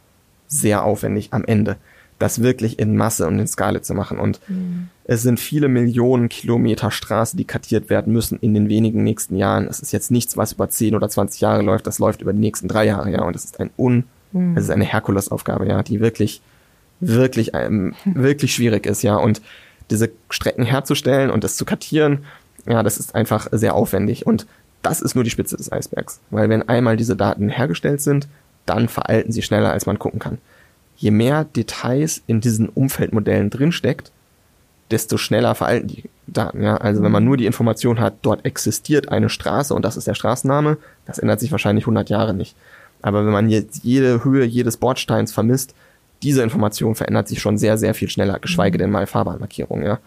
sehr 0.48 0.84
aufwendig 0.84 1.32
am 1.32 1.44
Ende, 1.44 1.76
das 2.18 2.42
wirklich 2.42 2.78
in 2.78 2.96
Masse 2.96 3.26
und 3.26 3.38
in 3.38 3.46
Skala 3.46 3.82
zu 3.82 3.94
machen. 3.94 4.18
Und 4.18 4.40
mhm. 4.48 4.88
es 5.04 5.22
sind 5.22 5.38
viele 5.38 5.68
Millionen 5.68 6.28
Kilometer 6.28 6.90
Straße, 6.90 7.36
die 7.36 7.44
kartiert 7.44 7.90
werden 7.90 8.12
müssen 8.12 8.38
in 8.40 8.54
den 8.54 8.68
wenigen 8.68 9.04
nächsten 9.04 9.36
Jahren. 9.36 9.66
Es 9.66 9.80
ist 9.80 9.92
jetzt 9.92 10.10
nichts, 10.10 10.36
was 10.36 10.52
über 10.52 10.68
10 10.68 10.94
oder 10.94 11.08
20 11.08 11.40
Jahre 11.40 11.62
läuft, 11.62 11.86
das 11.86 11.98
läuft 11.98 12.22
über 12.22 12.32
die 12.32 12.38
nächsten 12.38 12.68
drei 12.68 12.86
Jahre, 12.86 13.10
ja. 13.10 13.22
Und 13.22 13.36
es 13.36 13.44
ist 13.44 13.60
ein 13.60 13.70
un, 13.76 14.04
mhm. 14.32 14.56
es 14.56 14.64
ist 14.64 14.70
eine 14.70 14.84
Herkulesaufgabe, 14.84 15.66
ja, 15.66 15.82
die 15.82 16.00
wirklich 16.00 16.40
wirklich, 17.00 17.50
ähm, 17.54 17.94
wirklich 18.04 18.54
schwierig 18.54 18.86
ist, 18.86 19.02
ja. 19.02 19.16
Und 19.16 19.42
diese 19.90 20.10
Strecken 20.30 20.64
herzustellen 20.64 21.30
und 21.30 21.44
das 21.44 21.56
zu 21.56 21.64
kartieren, 21.64 22.24
ja, 22.66 22.82
das 22.82 22.98
ist 22.98 23.14
einfach 23.14 23.48
sehr 23.52 23.74
aufwendig. 23.74 24.26
Und 24.26 24.46
das 24.82 25.00
ist 25.00 25.14
nur 25.14 25.24
die 25.24 25.30
Spitze 25.30 25.56
des 25.56 25.70
Eisbergs. 25.70 26.20
Weil 26.30 26.48
wenn 26.48 26.68
einmal 26.68 26.96
diese 26.96 27.16
Daten 27.16 27.48
hergestellt 27.48 28.00
sind, 28.00 28.28
dann 28.66 28.88
veralten 28.88 29.32
sie 29.32 29.42
schneller, 29.42 29.72
als 29.72 29.86
man 29.86 29.98
gucken 29.98 30.18
kann. 30.18 30.38
Je 30.96 31.10
mehr 31.10 31.44
Details 31.44 32.22
in 32.26 32.40
diesen 32.40 32.68
Umfeldmodellen 32.68 33.50
drinsteckt, 33.50 34.10
desto 34.90 35.16
schneller 35.16 35.54
veralten 35.54 35.88
die 35.88 36.04
Daten. 36.26 36.62
Ja? 36.62 36.76
Also 36.76 37.02
wenn 37.02 37.12
man 37.12 37.24
nur 37.24 37.36
die 37.36 37.46
Information 37.46 38.00
hat, 38.00 38.14
dort 38.22 38.44
existiert 38.44 39.10
eine 39.10 39.28
Straße 39.28 39.74
und 39.74 39.84
das 39.84 39.96
ist 39.96 40.06
der 40.06 40.14
Straßenname, 40.14 40.78
das 41.06 41.18
ändert 41.18 41.40
sich 41.40 41.52
wahrscheinlich 41.52 41.84
100 41.84 42.08
Jahre 42.08 42.34
nicht. 42.34 42.56
Aber 43.02 43.24
wenn 43.24 43.32
man 43.32 43.48
jetzt 43.48 43.84
jede 43.84 44.24
Höhe 44.24 44.44
jedes 44.44 44.76
Bordsteins 44.76 45.32
vermisst, 45.32 45.74
diese 46.22 46.42
Information 46.42 46.94
verändert 46.94 47.28
sich 47.28 47.40
schon 47.40 47.58
sehr, 47.58 47.76
sehr 47.78 47.94
viel 47.94 48.08
schneller, 48.08 48.38
geschweige 48.38 48.78
mhm. 48.78 48.80
denn 48.80 48.90
mal 48.90 49.06
Fahrbahnmarkierung, 49.06 49.82
ja. 49.82 49.98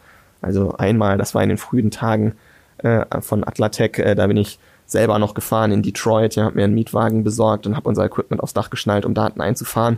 Also 0.41 0.75
einmal, 0.77 1.17
das 1.17 1.35
war 1.35 1.43
in 1.43 1.49
den 1.49 1.57
frühen 1.57 1.91
Tagen 1.91 2.33
äh, 2.77 3.05
von 3.21 3.45
Atlatec, 3.45 3.99
äh, 3.99 4.15
da 4.15 4.27
bin 4.27 4.37
ich 4.37 4.57
selber 4.85 5.19
noch 5.19 5.33
gefahren 5.33 5.71
in 5.71 5.83
Detroit, 5.83 6.35
ja, 6.35 6.45
habe 6.45 6.55
mir 6.55 6.63
einen 6.63 6.73
Mietwagen 6.73 7.23
besorgt 7.23 7.67
und 7.67 7.75
habe 7.75 7.87
unser 7.87 8.05
Equipment 8.05 8.41
aufs 8.41 8.53
Dach 8.53 8.69
geschnallt, 8.69 9.05
um 9.05 9.13
Daten 9.13 9.41
einzufahren. 9.41 9.97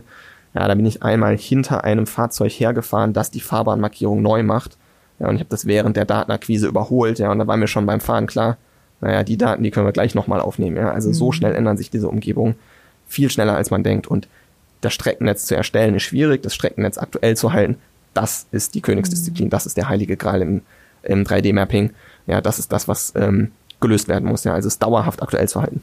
Ja, 0.54 0.68
da 0.68 0.74
bin 0.74 0.86
ich 0.86 1.02
einmal 1.02 1.36
hinter 1.36 1.84
einem 1.84 2.06
Fahrzeug 2.06 2.52
hergefahren, 2.52 3.12
das 3.12 3.30
die 3.30 3.40
Fahrbahnmarkierung 3.40 4.20
neu 4.20 4.42
macht. 4.42 4.76
Ja, 5.18 5.28
und 5.28 5.36
ich 5.36 5.40
habe 5.40 5.50
das 5.50 5.66
während 5.66 5.96
der 5.96 6.04
Datenakquise 6.04 6.66
überholt, 6.66 7.18
ja, 7.18 7.30
und 7.30 7.38
da 7.38 7.46
war 7.46 7.56
mir 7.56 7.68
schon 7.68 7.86
beim 7.86 8.00
Fahren 8.00 8.26
klar, 8.26 8.58
naja, 9.00 9.22
die 9.22 9.36
Daten, 9.36 9.62
die 9.62 9.70
können 9.70 9.86
wir 9.86 9.92
gleich 9.92 10.14
nochmal 10.14 10.40
aufnehmen, 10.40 10.76
ja. 10.76 10.90
Also 10.90 11.08
mhm. 11.08 11.14
so 11.14 11.32
schnell 11.32 11.54
ändern 11.54 11.76
sich 11.76 11.90
diese 11.90 12.08
Umgebungen. 12.08 12.54
Viel 13.06 13.30
schneller 13.30 13.56
als 13.56 13.70
man 13.70 13.82
denkt. 13.82 14.06
Und 14.06 14.28
das 14.80 14.94
Streckennetz 14.94 15.46
zu 15.46 15.56
erstellen 15.56 15.94
ist 15.94 16.04
schwierig, 16.04 16.42
das 16.42 16.54
Streckennetz 16.54 16.98
aktuell 16.98 17.36
zu 17.36 17.52
halten, 17.52 17.76
das 18.14 18.46
ist 18.50 18.74
die 18.74 18.80
Königsdisziplin, 18.80 19.48
das 19.50 19.66
ist 19.66 19.76
der 19.76 19.88
heilige 19.88 20.16
Gral 20.16 20.42
im, 20.42 20.62
im 21.02 21.24
3D-Mapping. 21.24 21.90
Ja, 22.26 22.40
das 22.40 22.58
ist 22.58 22.72
das, 22.72 22.88
was 22.88 23.12
ähm, 23.16 23.52
gelöst 23.80 24.08
werden 24.08 24.28
muss, 24.28 24.44
ja, 24.44 24.54
also 24.54 24.68
es 24.68 24.78
dauerhaft 24.78 25.22
aktuell 25.22 25.48
zu 25.48 25.60
halten. 25.60 25.82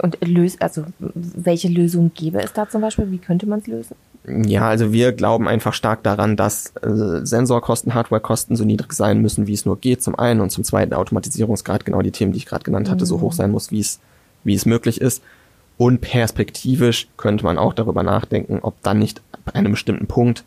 Und 0.00 0.16
löst, 0.26 0.62
also 0.62 0.84
welche 0.98 1.68
Lösung 1.68 2.12
gäbe 2.14 2.40
es 2.40 2.52
da 2.52 2.68
zum 2.68 2.80
Beispiel? 2.80 3.10
Wie 3.10 3.18
könnte 3.18 3.46
man 3.46 3.58
es 3.58 3.66
lösen? 3.66 3.96
Ja, 4.26 4.68
also 4.68 4.92
wir 4.92 5.12
glauben 5.12 5.48
einfach 5.48 5.74
stark 5.74 6.02
daran, 6.02 6.36
dass 6.36 6.72
äh, 6.76 7.26
Sensorkosten, 7.26 7.92
Hardwarekosten 7.92 8.56
so 8.56 8.64
niedrig 8.64 8.92
sein 8.92 9.20
müssen, 9.20 9.46
wie 9.46 9.52
es 9.52 9.66
nur 9.66 9.78
geht, 9.78 10.02
zum 10.02 10.18
einen 10.18 10.40
und 10.40 10.50
zum 10.50 10.64
zweiten 10.64 10.94
Automatisierungsgrad, 10.94 11.84
genau 11.84 12.00
die 12.02 12.12
Themen, 12.12 12.32
die 12.32 12.38
ich 12.38 12.46
gerade 12.46 12.64
genannt 12.64 12.88
hatte, 12.88 13.04
mhm. 13.04 13.08
so 13.08 13.20
hoch 13.20 13.32
sein 13.32 13.50
muss, 13.50 13.70
wie 13.70 13.80
es 13.80 14.00
wie 14.44 14.54
es 14.54 14.66
möglich 14.66 15.00
ist. 15.00 15.22
Und 15.78 16.00
perspektivisch 16.00 17.08
könnte 17.16 17.44
man 17.44 17.58
auch 17.58 17.74
darüber 17.74 18.02
nachdenken, 18.02 18.60
ob 18.62 18.80
dann 18.82 18.98
nicht 18.98 19.20
bei 19.44 19.54
einem 19.54 19.72
bestimmten 19.72 20.06
Punkt 20.06 20.44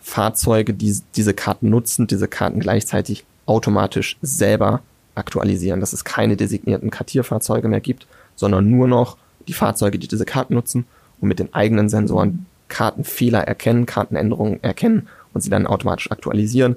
Fahrzeuge, 0.00 0.72
die 0.72 0.96
diese 1.16 1.34
Karten 1.34 1.68
nutzen, 1.68 2.06
diese 2.06 2.28
Karten 2.28 2.60
gleichzeitig 2.60 3.24
automatisch 3.46 4.16
selber 4.22 4.80
aktualisieren, 5.14 5.80
dass 5.80 5.92
es 5.92 6.04
keine 6.04 6.36
designierten 6.36 6.90
Kartierfahrzeuge 6.90 7.68
mehr 7.68 7.80
gibt, 7.80 8.06
sondern 8.38 8.70
nur 8.70 8.86
noch 8.86 9.16
die 9.48 9.52
Fahrzeuge, 9.52 9.98
die 9.98 10.08
diese 10.08 10.24
Karten 10.24 10.54
nutzen 10.54 10.86
und 11.20 11.28
mit 11.28 11.38
den 11.38 11.52
eigenen 11.52 11.88
Sensoren 11.88 12.46
Kartenfehler 12.68 13.40
erkennen, 13.40 13.86
Kartenänderungen 13.86 14.62
erkennen 14.62 15.08
und 15.34 15.40
sie 15.40 15.50
dann 15.50 15.66
automatisch 15.66 16.10
aktualisieren. 16.10 16.76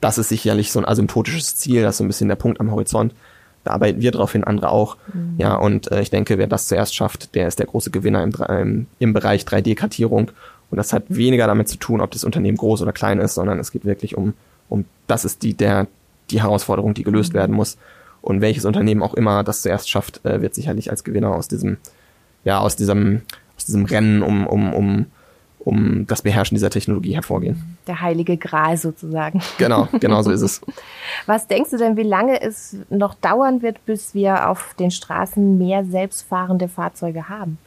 Das 0.00 0.18
ist 0.18 0.28
sicherlich 0.28 0.70
so 0.70 0.78
ein 0.78 0.84
asymptotisches 0.84 1.56
Ziel, 1.56 1.82
das 1.82 1.94
ist 1.94 1.98
so 1.98 2.04
ein 2.04 2.08
bisschen 2.08 2.28
der 2.28 2.36
Punkt 2.36 2.60
am 2.60 2.70
Horizont. 2.70 3.14
Da 3.64 3.72
arbeiten 3.72 4.00
wir 4.00 4.12
drauf 4.12 4.32
hin, 4.32 4.44
andere 4.44 4.70
auch. 4.70 4.96
Mhm. 5.12 5.34
Ja, 5.38 5.54
und 5.56 5.90
äh, 5.90 6.00
ich 6.00 6.10
denke, 6.10 6.38
wer 6.38 6.46
das 6.46 6.68
zuerst 6.68 6.94
schafft, 6.94 7.34
der 7.34 7.48
ist 7.48 7.58
der 7.58 7.66
große 7.66 7.90
Gewinner 7.90 8.22
im, 8.22 8.32
im, 8.48 8.86
im 8.98 9.12
Bereich 9.12 9.42
3D-Kartierung. 9.44 10.30
Und 10.70 10.76
das 10.76 10.92
hat 10.92 11.04
weniger 11.08 11.46
damit 11.46 11.68
zu 11.68 11.78
tun, 11.78 12.00
ob 12.00 12.10
das 12.10 12.24
Unternehmen 12.24 12.58
groß 12.58 12.82
oder 12.82 12.92
klein 12.92 13.18
ist, 13.18 13.34
sondern 13.34 13.58
es 13.58 13.72
geht 13.72 13.84
wirklich 13.84 14.16
um, 14.16 14.34
um 14.68 14.84
das 15.06 15.24
ist 15.24 15.42
die, 15.42 15.54
der, 15.54 15.86
die 16.30 16.42
Herausforderung, 16.42 16.94
die 16.94 17.04
gelöst 17.04 17.32
mhm. 17.32 17.38
werden 17.38 17.56
muss. 17.56 17.78
Und 18.20 18.40
welches 18.40 18.64
Unternehmen 18.64 19.02
auch 19.02 19.14
immer 19.14 19.44
das 19.44 19.62
zuerst 19.62 19.88
schafft, 19.88 20.24
äh, 20.24 20.42
wird 20.42 20.54
sicherlich 20.54 20.90
als 20.90 21.04
Gewinner 21.04 21.34
aus 21.34 21.48
diesem, 21.48 21.78
ja, 22.44 22.58
aus 22.58 22.76
diesem, 22.76 23.22
aus 23.56 23.64
diesem 23.64 23.84
Rennen 23.84 24.22
um, 24.22 24.46
um, 24.46 24.72
um 24.72 25.06
um 25.68 26.06
das 26.06 26.22
Beherrschen 26.22 26.54
dieser 26.54 26.70
Technologie 26.70 27.14
hervorgehen. 27.14 27.76
Der 27.86 28.00
heilige 28.00 28.38
Gral 28.38 28.78
sozusagen. 28.78 29.42
Genau, 29.58 29.86
genau 30.00 30.22
so 30.22 30.30
ist 30.30 30.40
es. 30.40 30.60
Was 31.26 31.46
denkst 31.46 31.70
du 31.70 31.76
denn, 31.76 31.96
wie 31.96 32.04
lange 32.04 32.40
es 32.40 32.76
noch 32.88 33.14
dauern 33.14 33.60
wird, 33.60 33.84
bis 33.84 34.14
wir 34.14 34.48
auf 34.48 34.74
den 34.78 34.90
Straßen 34.90 35.58
mehr 35.58 35.84
selbstfahrende 35.84 36.68
Fahrzeuge 36.68 37.28
haben? 37.28 37.58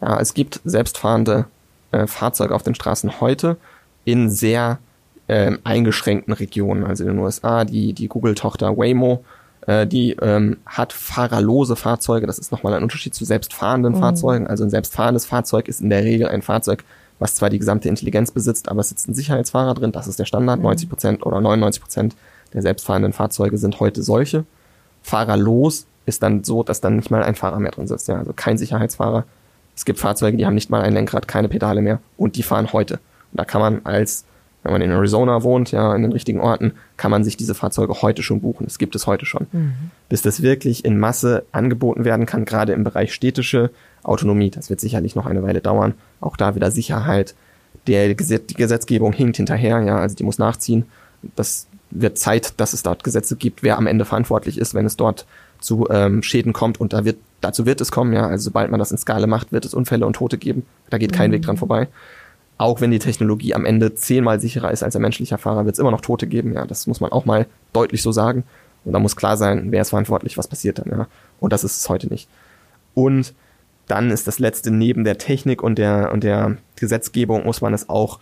Ja, 0.00 0.20
es 0.20 0.34
gibt 0.34 0.60
selbstfahrende 0.64 1.46
äh, 1.90 2.06
Fahrzeuge 2.06 2.54
auf 2.54 2.62
den 2.62 2.76
Straßen 2.76 3.20
heute 3.20 3.56
in 4.04 4.30
sehr 4.30 4.78
äh, 5.26 5.56
eingeschränkten 5.64 6.34
Regionen. 6.34 6.84
Also 6.84 7.02
in 7.02 7.10
den 7.10 7.18
USA, 7.18 7.64
die, 7.64 7.92
die 7.92 8.06
Google-Tochter 8.06 8.76
Waymo, 8.76 9.24
äh, 9.68 9.86
die 9.86 10.12
ähm, 10.12 10.56
hat 10.64 10.94
fahrerlose 10.94 11.76
Fahrzeuge. 11.76 12.26
Das 12.26 12.38
ist 12.38 12.50
nochmal 12.50 12.72
ein 12.72 12.82
Unterschied 12.82 13.14
zu 13.14 13.26
selbstfahrenden 13.26 13.94
mhm. 13.94 13.98
Fahrzeugen. 13.98 14.46
Also 14.46 14.64
ein 14.64 14.70
selbstfahrendes 14.70 15.26
Fahrzeug 15.26 15.68
ist 15.68 15.82
in 15.82 15.90
der 15.90 16.04
Regel 16.04 16.26
ein 16.26 16.40
Fahrzeug, 16.40 16.84
was 17.18 17.34
zwar 17.34 17.50
die 17.50 17.58
gesamte 17.58 17.88
Intelligenz 17.90 18.30
besitzt, 18.30 18.70
aber 18.70 18.80
es 18.80 18.88
sitzt 18.88 19.08
ein 19.08 19.14
Sicherheitsfahrer 19.14 19.74
drin. 19.74 19.92
Das 19.92 20.06
ist 20.06 20.18
der 20.18 20.24
Standard. 20.24 20.62
90 20.62 20.86
mhm. 20.86 20.90
Prozent 20.90 21.26
oder 21.26 21.42
99 21.42 21.82
Prozent 21.82 22.16
der 22.54 22.62
selbstfahrenden 22.62 23.12
Fahrzeuge 23.12 23.58
sind 23.58 23.78
heute 23.78 24.02
solche. 24.02 24.46
Fahrerlos 25.02 25.86
ist 26.06 26.22
dann 26.22 26.44
so, 26.44 26.62
dass 26.62 26.80
dann 26.80 26.96
nicht 26.96 27.10
mal 27.10 27.22
ein 27.22 27.34
Fahrer 27.34 27.60
mehr 27.60 27.72
drin 27.72 27.86
sitzt. 27.86 28.08
Ja, 28.08 28.16
also 28.16 28.32
kein 28.34 28.56
Sicherheitsfahrer. 28.56 29.24
Es 29.76 29.84
gibt 29.84 29.98
Fahrzeuge, 29.98 30.38
die 30.38 30.46
haben 30.46 30.54
nicht 30.54 30.70
mal 30.70 30.80
ein 30.80 30.94
Lenkrad, 30.94 31.28
keine 31.28 31.50
Pedale 31.50 31.82
mehr 31.82 32.00
und 32.16 32.36
die 32.36 32.42
fahren 32.42 32.72
heute. 32.72 32.94
Und 32.94 33.38
da 33.38 33.44
kann 33.44 33.60
man 33.60 33.82
als, 33.84 34.24
wenn 34.62 34.72
man 34.72 34.82
in 34.82 34.90
Arizona 34.90 35.42
wohnt, 35.42 35.70
ja, 35.70 35.94
in 35.94 36.02
den 36.02 36.12
richtigen 36.12 36.40
Orten, 36.40 36.72
kann 36.96 37.10
man 37.10 37.24
sich 37.24 37.36
diese 37.36 37.54
Fahrzeuge 37.54 38.02
heute 38.02 38.22
schon 38.22 38.40
buchen. 38.40 38.64
Das 38.66 38.78
gibt 38.78 38.94
es 38.96 39.06
heute 39.06 39.24
schon. 39.24 39.46
Mhm. 39.52 39.72
Bis 40.08 40.22
das 40.22 40.42
wirklich 40.42 40.84
in 40.84 40.98
Masse 40.98 41.44
angeboten 41.52 42.04
werden 42.04 42.26
kann, 42.26 42.44
gerade 42.44 42.72
im 42.72 42.84
Bereich 42.84 43.14
städtische 43.14 43.70
Autonomie. 44.02 44.50
Das 44.50 44.68
wird 44.70 44.80
sicherlich 44.80 45.14
noch 45.14 45.26
eine 45.26 45.42
Weile 45.42 45.60
dauern. 45.60 45.94
Auch 46.20 46.36
da 46.36 46.54
wieder 46.54 46.70
Sicherheit. 46.70 47.34
Der 47.86 48.14
Gesetz, 48.14 48.46
die 48.46 48.54
Gesetzgebung 48.54 49.12
hinkt 49.12 49.36
hinterher, 49.36 49.80
ja, 49.80 49.98
also 49.98 50.16
die 50.16 50.24
muss 50.24 50.38
nachziehen. 50.38 50.86
Das 51.36 51.66
wird 51.90 52.18
Zeit, 52.18 52.54
dass 52.58 52.72
es 52.72 52.82
dort 52.82 53.04
Gesetze 53.04 53.36
gibt, 53.36 53.62
wer 53.62 53.78
am 53.78 53.86
Ende 53.86 54.04
verantwortlich 54.04 54.58
ist, 54.58 54.74
wenn 54.74 54.86
es 54.86 54.96
dort 54.96 55.26
zu 55.60 55.88
ähm, 55.90 56.22
Schäden 56.22 56.52
kommt 56.52 56.80
und 56.80 56.92
da 56.92 57.04
wird, 57.04 57.16
dazu 57.40 57.66
wird 57.66 57.80
es 57.80 57.90
kommen, 57.90 58.12
ja. 58.12 58.26
Also 58.26 58.44
sobald 58.44 58.70
man 58.70 58.78
das 58.78 58.90
in 58.90 58.98
Skala 58.98 59.26
macht, 59.26 59.52
wird 59.52 59.64
es 59.64 59.74
Unfälle 59.74 60.06
und 60.06 60.14
Tote 60.14 60.38
geben. 60.38 60.64
Da 60.90 60.98
geht 60.98 61.12
kein 61.12 61.30
mhm. 61.30 61.34
Weg 61.34 61.42
dran 61.42 61.56
vorbei. 61.56 61.88
Auch 62.58 62.80
wenn 62.80 62.90
die 62.90 62.98
Technologie 62.98 63.54
am 63.54 63.64
Ende 63.64 63.94
zehnmal 63.94 64.40
sicherer 64.40 64.72
ist 64.72 64.82
als 64.82 64.96
ein 64.96 65.02
menschlicher 65.02 65.38
Fahrer, 65.38 65.64
wird 65.64 65.74
es 65.74 65.78
immer 65.78 65.92
noch 65.92 66.00
Tote 66.00 66.26
geben, 66.26 66.52
ja. 66.52 66.66
Das 66.66 66.86
muss 66.86 67.00
man 67.00 67.12
auch 67.12 67.24
mal 67.24 67.46
deutlich 67.72 68.02
so 68.02 68.12
sagen. 68.12 68.44
Und 68.84 68.92
da 68.92 68.98
muss 68.98 69.16
klar 69.16 69.36
sein, 69.36 69.70
wer 69.70 69.82
ist 69.82 69.90
verantwortlich, 69.90 70.36
was 70.36 70.48
passiert 70.48 70.78
dann, 70.78 70.90
ja. 70.90 71.06
Und 71.40 71.52
das 71.52 71.64
ist 71.64 71.78
es 71.78 71.88
heute 71.88 72.08
nicht. 72.08 72.28
Und 72.94 73.32
dann 73.86 74.10
ist 74.10 74.26
das 74.26 74.38
letzte 74.38 74.70
neben 74.70 75.04
der 75.04 75.18
Technik 75.18 75.62
und 75.62 75.78
der, 75.78 76.12
und 76.12 76.24
der 76.24 76.58
Gesetzgebung 76.76 77.44
muss 77.44 77.60
man 77.60 77.72
es 77.72 77.88
auch 77.88 78.18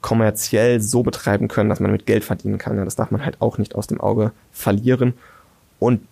kommerziell 0.00 0.80
so 0.80 1.02
betreiben 1.02 1.48
können, 1.48 1.68
dass 1.68 1.80
man 1.80 1.92
mit 1.92 2.06
Geld 2.06 2.24
verdienen 2.24 2.58
kann. 2.58 2.76
Ja, 2.76 2.84
das 2.84 2.96
darf 2.96 3.10
man 3.10 3.24
halt 3.24 3.40
auch 3.40 3.58
nicht 3.58 3.74
aus 3.74 3.86
dem 3.86 4.00
Auge 4.00 4.32
verlieren. 4.52 5.14
Und 5.78 6.02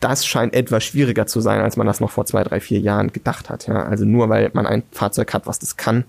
das 0.00 0.24
scheint 0.26 0.54
etwas 0.54 0.84
schwieriger 0.84 1.26
zu 1.26 1.40
sein, 1.40 1.60
als 1.60 1.76
man 1.76 1.86
das 1.86 2.00
noch 2.00 2.10
vor 2.10 2.24
zwei, 2.26 2.44
drei, 2.44 2.60
vier 2.60 2.80
Jahren 2.80 3.12
gedacht 3.12 3.50
hat. 3.50 3.66
Ja, 3.66 3.84
also 3.84 4.04
nur 4.04 4.28
weil 4.28 4.50
man 4.52 4.66
ein 4.66 4.82
Fahrzeug 4.92 5.32
hat, 5.34 5.46
was 5.46 5.58
das 5.58 5.76
kann, 5.76 6.04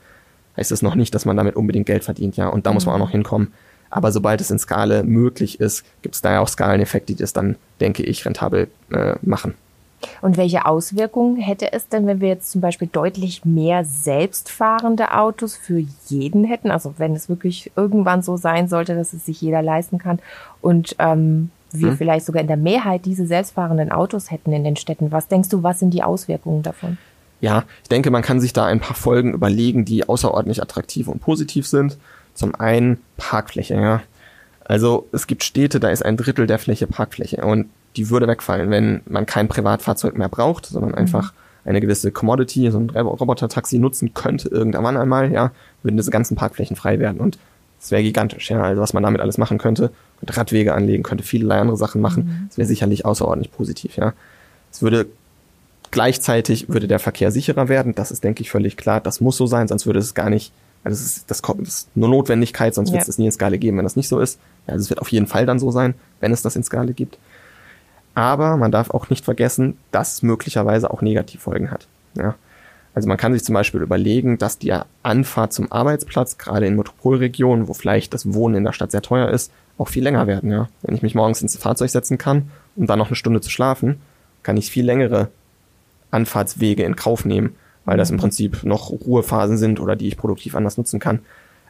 heißt 0.60 0.72
es 0.72 0.82
noch 0.82 0.96
nicht, 0.96 1.16
dass 1.16 1.26
man 1.26 1.38
damit 1.38 1.56
unbedingt 1.56 1.86
Geld 1.86 2.04
verdient. 2.04 2.38
Ja, 2.38 2.50
und 2.50 2.66
da 2.66 2.72
mhm. 2.72 2.76
muss 2.76 2.86
man 2.86 2.96
auch 2.96 3.00
noch 3.00 3.12
hinkommen. 3.12 3.54
Aber 3.90 4.12
sobald 4.12 4.40
es 4.42 4.52
in 4.52 4.60
Skala 4.60 5.02
möglich 5.04 5.60
ist, 5.60 5.84
gibt 6.04 6.14
es 6.14 6.22
da 6.22 6.34
ja 6.34 6.40
auch 6.42 6.48
Skaleneffekte, 6.48 7.14
die 7.14 7.22
das 7.22 7.34
dann, 7.34 7.56
denke 7.80 8.04
ich, 8.04 8.26
rentabel 8.26 8.68
äh, 8.92 9.16
machen. 9.22 9.56
Und 10.22 10.38
welche 10.38 10.66
Auswirkungen 10.66 11.38
hätte 11.38 11.74
es 11.74 11.90
denn, 11.90 12.08
wenn 12.08 12.22
wir 12.22 12.30
jetzt 12.30 12.52
zum 12.52 12.62
Beispiel 12.62 12.88
deutlich 12.88 13.44
mehr 13.44 13.84
selbstfahrende 13.84 15.14
Autos 15.14 15.58
für 15.58 15.84
jeden 16.08 16.44
hätten? 16.46 16.72
Also 16.72 16.94
wenn 16.98 17.16
es 17.16 17.28
wirklich 17.28 17.72
irgendwann 17.76 18.22
so 18.22 18.38
sein 18.38 18.68
sollte, 18.68 18.96
dass 18.96 19.14
es 19.14 19.26
sich 19.26 19.42
jeder 19.42 19.62
leisten 19.62 19.98
kann 19.98 20.20
und 20.62 20.96
ähm, 21.00 21.52
wir 21.72 21.90
hm. 21.90 21.98
vielleicht 21.98 22.26
sogar 22.26 22.42
in 22.42 22.48
der 22.48 22.58
Mehrheit 22.58 23.06
diese 23.06 23.28
selbstfahrenden 23.28 23.92
Autos 23.92 24.32
hätten 24.32 24.54
in 24.54 24.64
den 24.64 24.76
Städten. 24.76 25.12
Was 25.12 25.28
denkst 25.28 25.50
du, 25.50 25.64
was 25.64 25.80
sind 25.80 25.94
die 25.94 26.04
Auswirkungen 26.04 26.64
davon? 26.64 26.98
Ja, 27.42 27.64
ich 27.84 27.90
denke, 27.90 28.12
man 28.12 28.22
kann 28.22 28.42
sich 28.42 28.54
da 28.54 28.66
ein 28.66 28.80
paar 28.80 28.96
Folgen 28.96 29.34
überlegen, 29.34 29.86
die 29.86 30.08
außerordentlich 30.08 30.62
attraktiv 30.62 31.08
und 31.08 31.22
positiv 31.22 31.68
sind. 31.68 31.98
Zum 32.34 32.56
einen 32.56 33.00
Parkfläche, 33.18 33.76
ja. 33.76 34.02
Also 34.66 35.08
es 35.12 35.26
gibt 35.26 35.44
Städte, 35.44 35.80
da 35.80 35.90
ist 35.90 36.06
ein 36.06 36.18
Drittel 36.18 36.48
der 36.48 36.60
Fläche 36.60 36.86
Parkfläche 36.86 37.44
und 37.44 37.70
die 37.96 38.10
würde 38.10 38.28
wegfallen, 38.28 38.70
wenn 38.70 39.02
man 39.08 39.26
kein 39.26 39.48
Privatfahrzeug 39.48 40.18
mehr 40.18 40.30
braucht, 40.30 40.68
sondern 40.68 40.92
mhm. 40.92 40.98
einfach 40.98 41.34
eine 41.66 41.82
gewisse 41.82 42.12
Commodity, 42.12 42.70
so 42.72 42.80
ein 42.80 42.90
Roboter-Taxi 42.90 43.80
nutzen 43.80 44.14
könnte 44.14 44.50
irgendwann 44.50 44.98
einmal, 44.98 45.32
ja, 45.32 45.52
würden 45.84 45.98
diese 45.98 46.12
ganzen 46.12 46.36
Parkflächen 46.36 46.76
frei 46.76 47.00
werden 47.00 47.20
und 47.20 47.38
es 47.82 47.92
wäre 47.92 48.04
gigantisch, 48.04 48.50
ja, 48.50 48.62
also 48.62 48.82
was 48.82 48.94
man 48.94 49.04
damit 49.04 49.22
alles 49.22 49.38
machen 49.38 49.58
könnte, 49.58 49.92
könnte 50.20 50.38
Radwege 50.38 50.74
anlegen, 50.74 51.04
könnte 51.04 51.24
vielerlei 51.24 51.60
andere 51.60 51.78
Sachen 51.78 52.02
machen, 52.02 52.24
mhm. 52.26 52.46
das 52.50 52.58
wäre 52.58 52.68
sicherlich 52.68 53.06
außerordentlich 53.06 53.52
positiv, 53.52 53.98
ja. 53.98 54.14
Es 54.72 54.82
würde 54.82 55.08
gleichzeitig 55.92 56.70
würde 56.70 56.88
der 56.88 57.00
Verkehr 57.00 57.32
sicherer 57.32 57.70
werden, 57.70 57.96
das 57.96 58.12
ist, 58.12 58.24
denke 58.24 58.42
ich, 58.42 58.52
völlig 58.52 58.78
klar, 58.78 59.02
das 59.02 59.22
muss 59.22 59.38
so 59.38 59.48
sein, 59.48 59.68
sonst 59.68 59.86
würde 59.86 60.00
es 60.00 60.14
gar 60.14 60.30
nicht 60.30 60.52
also 60.84 60.96
das 60.96 61.18
ist, 61.18 61.32
das, 61.32 61.42
das 61.42 61.68
ist 61.68 61.90
nur 61.96 62.10
Notwendigkeit, 62.10 62.74
sonst 62.74 62.90
ja. 62.90 62.94
wird 62.94 63.02
es 63.02 63.08
das 63.08 63.18
nie 63.18 63.26
in 63.26 63.32
Skala 63.32 63.58
geben, 63.58 63.78
wenn 63.78 63.86
das 63.86 63.96
nicht 63.96 64.08
so 64.08 64.20
ist. 64.20 64.40
Also 64.66 64.84
es 64.84 64.90
wird 64.90 65.02
auf 65.02 65.12
jeden 65.12 65.28
Fall 65.28 65.46
dann 65.46 65.60
so 65.60 65.72
sein, 65.72 65.94
wenn 66.20 66.32
es 66.32 66.42
das 66.42 66.56
in 66.56 66.64
Skala 66.64 66.92
gibt. 66.92 67.18
Aber 68.16 68.58
man 68.58 68.72
darf 68.72 68.90
auch 68.92 69.10
nicht 69.10 69.26
vergessen, 69.26 69.78
dass 69.92 70.14
es 70.14 70.24
möglicherweise 70.24 70.92
auch 70.92 71.02
Negativfolgen 71.02 71.72
hat. 71.72 71.88
Ja. 72.16 72.36
Also 72.96 73.08
man 73.08 73.18
kann 73.18 73.34
sich 73.34 73.44
zum 73.44 73.54
Beispiel 73.54 73.82
überlegen, 73.82 74.38
dass 74.38 74.58
die 74.58 74.74
Anfahrt 75.04 75.54
zum 75.54 75.72
Arbeitsplatz, 75.72 76.38
gerade 76.38 76.66
in 76.66 76.76
Metropolregionen, 76.76 77.68
wo 77.68 77.74
vielleicht 77.74 78.14
das 78.14 78.34
Wohnen 78.34 78.56
in 78.56 78.64
der 78.64 78.74
Stadt 78.74 78.92
sehr 78.92 79.02
teuer 79.02 79.30
ist, 79.30 79.52
auch 79.78 79.88
viel 79.88 80.04
länger 80.04 80.28
werden. 80.28 80.52
Ja. 80.52 80.70
Wenn 80.82 80.96
ich 80.96 81.02
mich 81.02 81.16
morgens 81.16 81.42
ins 81.42 81.58
Fahrzeug 81.58 81.90
setzen 81.90 82.18
kann, 82.18 82.52
um 82.76 82.88
dann 82.88 83.00
noch 83.00 83.08
eine 83.08 83.16
Stunde 83.16 83.42
zu 83.42 83.50
schlafen, 83.50 84.02
kann 84.44 84.58
ich 84.58 84.72
viel 84.72 84.86
längere 84.86 85.30
Anfahrtswege 86.12 86.84
in 86.84 86.96
Kauf 86.96 87.26
nehmen, 87.26 87.56
weil 87.86 87.98
das 87.98 88.12
im 88.12 88.18
Prinzip 88.18 88.64
noch 88.64 88.90
Ruhephasen 88.92 89.58
sind 89.58 89.80
oder 89.80 89.96
die 89.96 90.08
ich 90.08 90.18
produktiv 90.18 90.56
anders 90.56 90.78
nutzen 90.78 91.00
kann. 91.00 91.20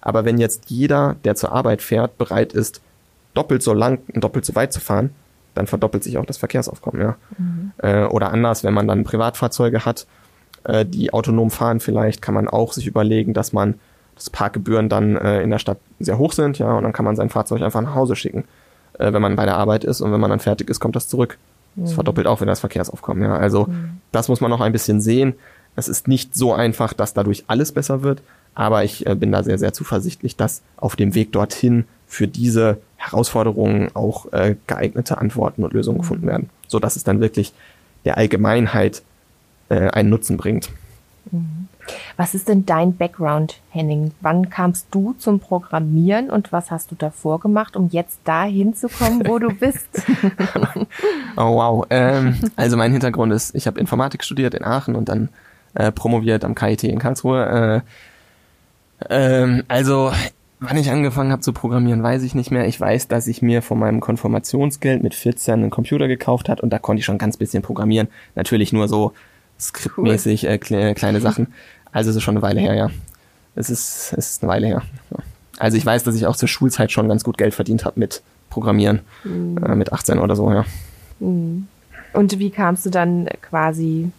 Aber 0.02 0.26
wenn 0.26 0.38
jetzt 0.38 0.70
jeder, 0.70 1.16
der 1.24 1.36
zur 1.36 1.52
Arbeit 1.52 1.82
fährt, 1.82 2.18
bereit 2.18 2.54
ist, 2.54 2.82
doppelt 3.34 3.64
so 3.64 3.74
lang 3.74 4.00
und 4.14 4.24
doppelt 4.24 4.46
so 4.46 4.56
weit 4.56 4.74
zu 4.74 4.80
fahren, 4.80 5.12
dann 5.56 5.68
verdoppelt 5.68 6.04
sich 6.04 6.18
auch 6.18 6.26
das 6.26 6.38
Verkehrsaufkommen, 6.38 7.02
ja. 7.02 7.16
Mhm. 7.38 7.72
Äh, 7.78 8.06
oder 8.06 8.32
anders, 8.32 8.64
wenn 8.64 8.74
man 8.74 8.88
dann 8.88 9.04
Privatfahrzeuge 9.04 9.86
hat, 9.86 10.08
äh, 10.64 10.86
die 10.86 11.12
autonom 11.14 11.52
fahren 11.52 11.80
vielleicht, 11.80 12.22
kann 12.22 12.34
man 12.34 12.48
auch 12.48 12.74
sich 12.74 12.88
überlegen, 12.88 13.34
dass 13.34 13.54
man 13.54 13.76
das 14.16 14.30
Parkgebühren 14.30 14.90
dann 14.90 15.16
äh, 15.16 15.42
in 15.42 15.50
der 15.50 15.60
Stadt 15.60 15.80
sehr 16.00 16.18
hoch 16.18 16.34
sind, 16.34 16.60
ja, 16.60 16.74
und 16.74 16.84
dann 16.84 16.94
kann 16.94 17.06
man 17.06 17.16
sein 17.16 17.30
Fahrzeug 17.30 17.62
einfach 17.62 17.82
nach 17.82 17.96
Hause 17.96 18.16
schicken, 18.16 18.46
äh, 18.98 19.12
wenn 19.12 19.22
man 19.22 19.36
bei 19.36 19.46
der 19.46 19.58
Arbeit 19.58 19.84
ist 19.84 20.02
und 20.02 20.12
wenn 20.12 20.20
man 20.20 20.30
dann 20.30 20.40
fertig 20.40 20.70
ist, 20.70 20.80
kommt 20.80 20.96
das 20.96 21.08
zurück. 21.08 21.38
Das 21.76 21.92
mhm. 21.92 21.96
verdoppelt 21.96 22.28
auch 22.28 22.42
wieder 22.42 22.52
das 22.52 22.60
Verkehrsaufkommen, 22.60 23.24
ja. 23.24 23.36
Also 23.36 23.66
mhm. 23.66 24.00
das 24.12 24.28
muss 24.28 24.42
man 24.42 24.50
noch 24.50 24.62
ein 24.62 24.72
bisschen 24.72 25.02
sehen. 25.02 25.34
Es 25.76 25.88
ist 25.88 26.08
nicht 26.08 26.36
so 26.36 26.54
einfach, 26.54 26.94
dass 26.94 27.14
dadurch 27.14 27.46
alles 27.48 27.72
besser 27.72 28.02
wird, 28.02 28.22
aber 28.56 28.84
ich 28.84 29.06
äh, 29.06 29.16
bin 29.16 29.32
da 29.32 29.44
sehr, 29.44 29.58
sehr 29.58 29.74
zuversichtlich, 29.74 30.36
dass 30.36 30.62
auf 30.78 30.96
dem 30.96 31.16
Weg 31.16 31.32
dorthin 31.32 31.86
für 32.08 32.28
diese 32.28 32.80
Herausforderungen 32.98 33.90
auch 33.94 34.32
äh, 34.34 34.56
geeignete 34.68 35.18
Antworten 35.20 35.64
und 35.64 35.74
Lösungen 35.74 36.00
gefunden 36.00 36.28
werden, 36.28 36.50
so 36.68 36.80
dass 36.80 36.96
es 36.96 37.04
dann 37.04 37.22
wirklich 37.22 37.54
der 38.04 38.18
Allgemeinheit 38.18 39.04
äh, 39.70 39.90
einen 39.90 40.10
Nutzen 40.10 40.38
bringt. 40.38 40.70
Mhm. 41.32 41.68
Was 42.18 42.34
ist 42.34 42.48
denn 42.48 42.66
dein 42.66 42.96
Background, 42.96 43.62
Henning? 43.70 44.12
Wann 44.22 44.50
kamst 44.50 44.88
du 44.92 45.14
zum 45.18 45.40
Programmieren 45.40 46.30
und 46.30 46.52
was 46.52 46.72
hast 46.72 46.92
du 46.92 46.96
davor 46.96 47.40
gemacht, 47.40 47.76
um 47.76 47.90
jetzt 47.92 48.20
dahin 48.24 48.74
zu 48.74 48.90
kommen, 48.90 49.28
wo 49.28 49.40
du 49.40 49.50
bist? 49.60 49.88
oh 51.38 51.56
wow. 51.56 51.86
Ähm, 51.90 52.38
also 52.56 52.78
mein 52.78 52.92
Hintergrund 52.92 53.34
ist, 53.34 53.56
ich 53.56 53.68
habe 53.68 53.80
Informatik 53.80 54.24
studiert 54.24 54.54
in 54.54 54.64
Aachen 54.64 54.96
und 54.96 55.10
dann 55.10 55.30
äh, 55.74 55.92
promoviert 55.92 56.44
am 56.44 56.56
KIT 56.56 56.84
in 56.84 57.00
Karlsruhe. 57.00 57.84
Äh, 59.10 59.42
ähm, 59.44 59.64
also 59.68 60.12
wann 60.60 60.78
ich 60.78 60.92
angefangen 60.92 61.32
habe 61.32 61.42
zu 61.42 61.54
programmieren, 61.54 62.04
weiß 62.04 62.24
ich 62.24 62.36
nicht 62.36 62.52
mehr. 62.52 62.68
Ich 62.68 62.80
weiß, 62.80 63.08
dass 63.08 63.28
ich 63.28 63.42
mir 63.42 63.62
von 63.62 63.80
meinem 63.80 64.00
Konformationsgeld 64.00 65.04
mit 65.04 65.16
14 65.16 65.54
einen 65.54 65.70
Computer 65.70 66.08
gekauft 66.08 66.50
hat 66.50 66.62
und 66.62 66.72
da 66.72 66.80
konnte 66.80 67.00
ich 67.00 67.06
schon 67.06 67.18
ganz 67.18 67.38
bisschen 67.38 67.64
programmieren. 67.64 68.10
Natürlich 68.36 68.74
nur 68.74 68.88
so 68.88 69.14
skriptmäßig 69.60 70.48
äh, 70.48 70.58
kleine 70.58 71.20
Sachen. 71.20 71.48
Also 71.92 72.10
es 72.10 72.16
ist 72.16 72.24
schon 72.24 72.36
eine 72.36 72.42
Weile 72.42 72.60
her, 72.60 72.76
ja. 72.76 72.90
Es 73.56 73.70
ist, 73.70 74.14
es 74.18 74.32
ist 74.32 74.44
eine 74.44 74.52
Weile 74.52 74.68
her. 74.68 74.82
Also 75.58 75.78
ich 75.78 75.86
weiß, 75.86 76.04
dass 76.04 76.16
ich 76.16 76.26
auch 76.26 76.36
zur 76.36 76.48
Schulzeit 76.48 76.92
schon 76.92 77.10
ganz 77.10 77.24
gut 77.24 77.38
Geld 77.38 77.54
verdient 77.54 77.86
habe 77.86 78.00
mit 78.00 78.22
Programmieren. 78.50 79.02
Mhm. 79.24 79.58
Äh, 79.64 79.76
mit 79.76 79.92
18 79.92 80.20
oder 80.20 80.36
so, 80.36 80.52
ja. 80.52 80.66
Mhm. 81.20 81.68
Und 82.14 82.40
wie 82.40 82.50
kamst 82.50 82.86
du 82.86 82.90
dann 82.90 83.28
quasi 83.42 84.12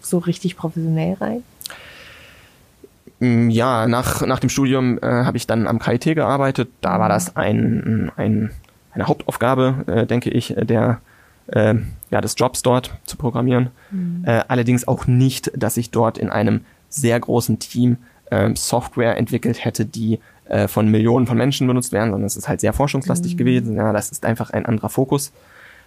so 0.00 0.18
richtig 0.18 0.56
professionell 0.56 1.14
rein? 1.14 1.42
Mm, 3.20 3.50
ja, 3.50 3.86
nach, 3.86 4.24
nach 4.26 4.38
dem 4.38 4.50
Studium 4.50 4.98
äh, 4.98 5.06
habe 5.06 5.36
ich 5.36 5.46
dann 5.46 5.66
am 5.66 5.78
KIT 5.78 6.14
gearbeitet. 6.14 6.68
Da 6.80 7.00
war 7.00 7.08
das 7.08 7.36
ein, 7.36 8.12
ein, 8.16 8.50
eine 8.92 9.06
Hauptaufgabe, 9.06 9.84
äh, 9.86 10.06
denke 10.06 10.30
ich, 10.30 10.54
der 10.56 11.00
äh, 11.48 11.74
ja, 12.10 12.20
des 12.20 12.34
Jobs 12.36 12.62
dort 12.62 12.92
zu 13.04 13.16
programmieren. 13.16 13.70
Mhm. 13.90 14.24
Äh, 14.26 14.42
allerdings 14.48 14.86
auch 14.86 15.06
nicht, 15.06 15.50
dass 15.56 15.76
ich 15.76 15.90
dort 15.90 16.18
in 16.18 16.30
einem 16.30 16.64
sehr 16.88 17.18
großen 17.18 17.58
Team 17.58 17.98
äh, 18.30 18.54
Software 18.54 19.16
entwickelt 19.16 19.64
hätte, 19.64 19.84
die 19.84 20.20
äh, 20.46 20.68
von 20.68 20.88
Millionen 20.88 21.26
von 21.26 21.36
Menschen 21.36 21.66
benutzt 21.66 21.92
werden, 21.92 22.10
sondern 22.10 22.26
es 22.26 22.36
ist 22.36 22.48
halt 22.48 22.60
sehr 22.60 22.72
forschungslastig 22.72 23.34
mhm. 23.34 23.38
gewesen. 23.38 23.76
Ja, 23.76 23.92
das 23.92 24.10
ist 24.10 24.24
einfach 24.24 24.50
ein 24.50 24.66
anderer 24.66 24.90
Fokus. 24.90 25.32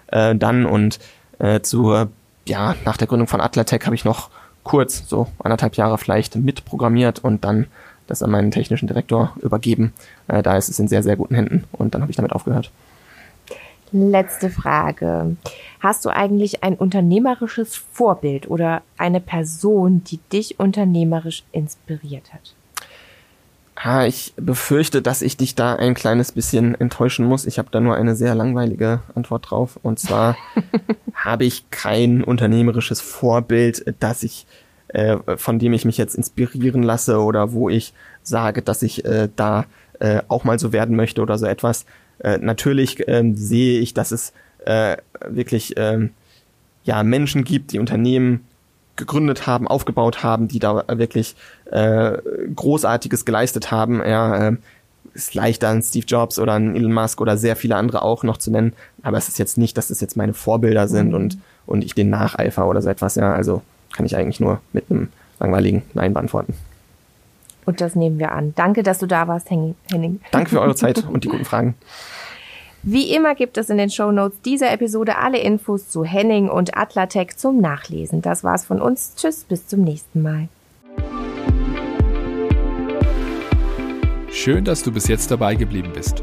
Äh, 0.08 0.36
dann 0.36 0.66
und 0.66 1.00
äh, 1.40 1.62
zur 1.62 2.10
ja, 2.48 2.76
nach 2.86 2.98
der 2.98 3.08
Gründung 3.08 3.28
von 3.28 3.42
Atlatec 3.42 3.86
habe 3.86 3.96
ich 3.96 4.06
noch 4.06 4.30
kurz, 4.64 5.08
so 5.08 5.28
anderthalb 5.40 5.76
Jahre 5.76 5.98
vielleicht, 5.98 6.36
mitprogrammiert 6.36 7.20
und 7.20 7.44
dann 7.44 7.68
das 8.08 8.24
an 8.24 8.32
meinen 8.32 8.52
technischen 8.52 8.88
Direktor 8.88 9.36
übergeben. 9.42 9.94
Äh, 10.28 10.44
da 10.44 10.58
ist 10.58 10.70
es 10.70 10.80
in 10.80 10.88
sehr, 10.88 11.04
sehr 11.04 11.16
guten 11.16 11.36
Händen 11.36 11.66
und 11.72 11.94
dann 11.94 12.02
habe 12.02 12.12
ich 12.12 12.16
damit 12.16 12.32
aufgehört. 12.32 12.72
Letzte 13.92 14.50
Frage. 14.50 15.38
Hast 15.80 16.04
du 16.06 16.10
eigentlich 16.10 16.64
ein 16.64 16.76
unternehmerisches 16.76 17.76
Vorbild 17.76 18.50
oder 18.50 18.82
eine 18.98 19.22
Person, 19.22 20.04
die 20.04 20.20
dich 20.32 20.60
unternehmerisch 20.60 21.44
inspiriert 21.52 22.34
hat? 22.34 22.54
Ah, 23.76 24.06
ich 24.06 24.34
befürchte, 24.36 25.04
dass 25.04 25.22
ich 25.22 25.38
dich 25.38 25.54
da 25.54 25.76
ein 25.76 25.94
kleines 25.94 26.32
bisschen 26.32 26.74
enttäuschen 26.76 27.26
muss. 27.26 27.46
Ich 27.46 27.60
habe 27.60 27.70
da 27.72 27.80
nur 27.80 27.96
eine 27.96 28.16
sehr 28.16 28.34
langweilige 28.34 29.02
Antwort 29.14 29.52
drauf. 29.52 29.80
Und 29.84 30.00
zwar 30.00 30.36
habe 31.14 31.46
ich 31.46 31.70
kein 31.70 32.24
unternehmerisches 32.24 33.02
Vorbild, 33.02 33.94
das 34.00 34.24
ich, 34.24 34.48
äh, 34.88 35.18
von 35.38 35.60
dem 35.60 35.74
ich 35.74 35.86
mich 35.86 35.98
jetzt 35.98 36.16
inspirieren 36.16 36.82
lasse 36.82 37.20
oder 37.20 37.52
wo 37.54 37.70
ich 37.70 37.94
sage, 38.24 38.64
dass 38.64 38.82
ich 38.82 39.06
äh, 39.06 39.30
da 39.36 39.66
äh, 40.00 40.24
auch 40.28 40.44
mal 40.44 40.58
so 40.58 40.74
werden 40.74 40.96
möchte 40.96 41.22
oder 41.22 41.38
so 41.38 41.46
etwas. 41.46 41.86
Äh, 42.20 42.38
natürlich 42.40 43.08
äh, 43.08 43.24
sehe 43.36 43.80
ich, 43.80 43.94
dass 43.94 44.12
es 44.12 44.34
äh, 44.66 44.98
wirklich 45.28 45.78
äh, 45.78 46.10
ja 46.84 47.04
Menschen 47.04 47.44
gibt, 47.44 47.72
die 47.72 47.80
Unternehmen 47.80 48.46
gegründet 48.96 49.46
haben, 49.46 49.68
aufgebaut 49.68 50.24
haben, 50.24 50.48
die 50.48 50.60
da 50.60 50.84
wirklich 50.88 51.36
äh, 51.72 52.18
Großartiges 52.56 53.26
geleistet 53.26 53.72
haben. 53.72 54.00
Ja, 54.00 54.50
äh, 54.50 54.58
ist 55.14 55.34
leichter 55.34 55.70
an 55.70 55.82
Steve 55.82 56.06
Jobs 56.06 56.38
oder 56.38 56.54
an 56.54 56.76
Elon 56.76 56.94
Musk 56.94 57.20
oder 57.22 57.38
sehr 57.38 57.56
viele 57.56 57.76
andere 57.76 58.04
auch 58.04 58.24
noch 58.24 58.38
zu 58.38 58.52
nennen, 58.52 58.74
aber 59.02 59.18
es 59.18 59.28
ist 59.28 59.40
jetzt 59.40 59.58
nicht, 59.58 59.78
dass 59.78 59.88
das 59.88 60.00
jetzt 60.00 60.16
meine 60.16 60.34
Vorbilder 60.34 60.88
sind 60.88 61.10
mhm. 61.10 61.16
und, 61.16 61.38
und 61.66 61.84
ich 61.84 61.96
den 61.96 62.10
nacheifer 62.10 62.68
oder 62.68 62.82
so 62.82 62.90
etwas, 62.90 63.16
ja, 63.16 63.34
also 63.34 63.64
kann 63.94 64.06
ich 64.06 64.16
eigentlich 64.16 64.40
nur 64.40 64.62
mit 64.74 64.86
einem 64.90 65.10
langweiligen 65.40 65.82
Nein 65.94 66.14
beantworten. 66.14 66.54
Und 67.68 67.82
das 67.82 67.94
nehmen 67.96 68.18
wir 68.18 68.32
an. 68.32 68.54
Danke, 68.56 68.82
dass 68.82 68.98
du 69.00 69.08
da 69.08 69.28
warst, 69.28 69.50
Henning. 69.52 70.22
Danke 70.32 70.50
für 70.50 70.62
eure 70.62 70.76
Zeit 70.76 71.06
und 71.08 71.26
die 71.26 71.28
guten 71.28 71.46
Fragen. 71.46 71.76
Wie 72.82 73.14
immer 73.14 73.36
gibt 73.36 73.58
es 73.58 73.70
in 73.70 73.78
den 73.78 73.90
Show 73.90 74.14
Notes 74.14 74.40
dieser 74.42 74.72
Episode 74.72 75.18
alle 75.18 75.40
Infos 75.40 75.90
zu 75.90 76.06
Henning 76.06 76.48
und 76.48 76.78
Atlatec 76.78 77.38
zum 77.38 77.60
Nachlesen. 77.60 78.22
Das 78.22 78.46
war's 78.46 78.66
von 78.66 78.82
uns. 78.82 79.16
Tschüss, 79.16 79.44
bis 79.44 79.68
zum 79.68 79.82
nächsten 79.82 80.22
Mal. 80.22 80.48
Schön, 84.32 84.64
dass 84.64 84.84
du 84.84 84.94
bis 84.94 85.10
jetzt 85.10 85.30
dabei 85.30 85.56
geblieben 85.56 85.92
bist. 85.94 86.22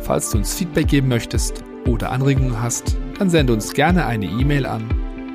Falls 0.00 0.28
du 0.30 0.36
uns 0.38 0.52
Feedback 0.52 0.88
geben 0.88 1.06
möchtest 1.08 1.64
oder 1.86 2.10
Anregungen 2.10 2.60
hast, 2.60 2.98
dann 3.18 3.30
sende 3.30 3.54
uns 3.54 3.72
gerne 3.72 4.04
eine 4.04 4.26
E-Mail 4.26 4.66
an 4.66 4.84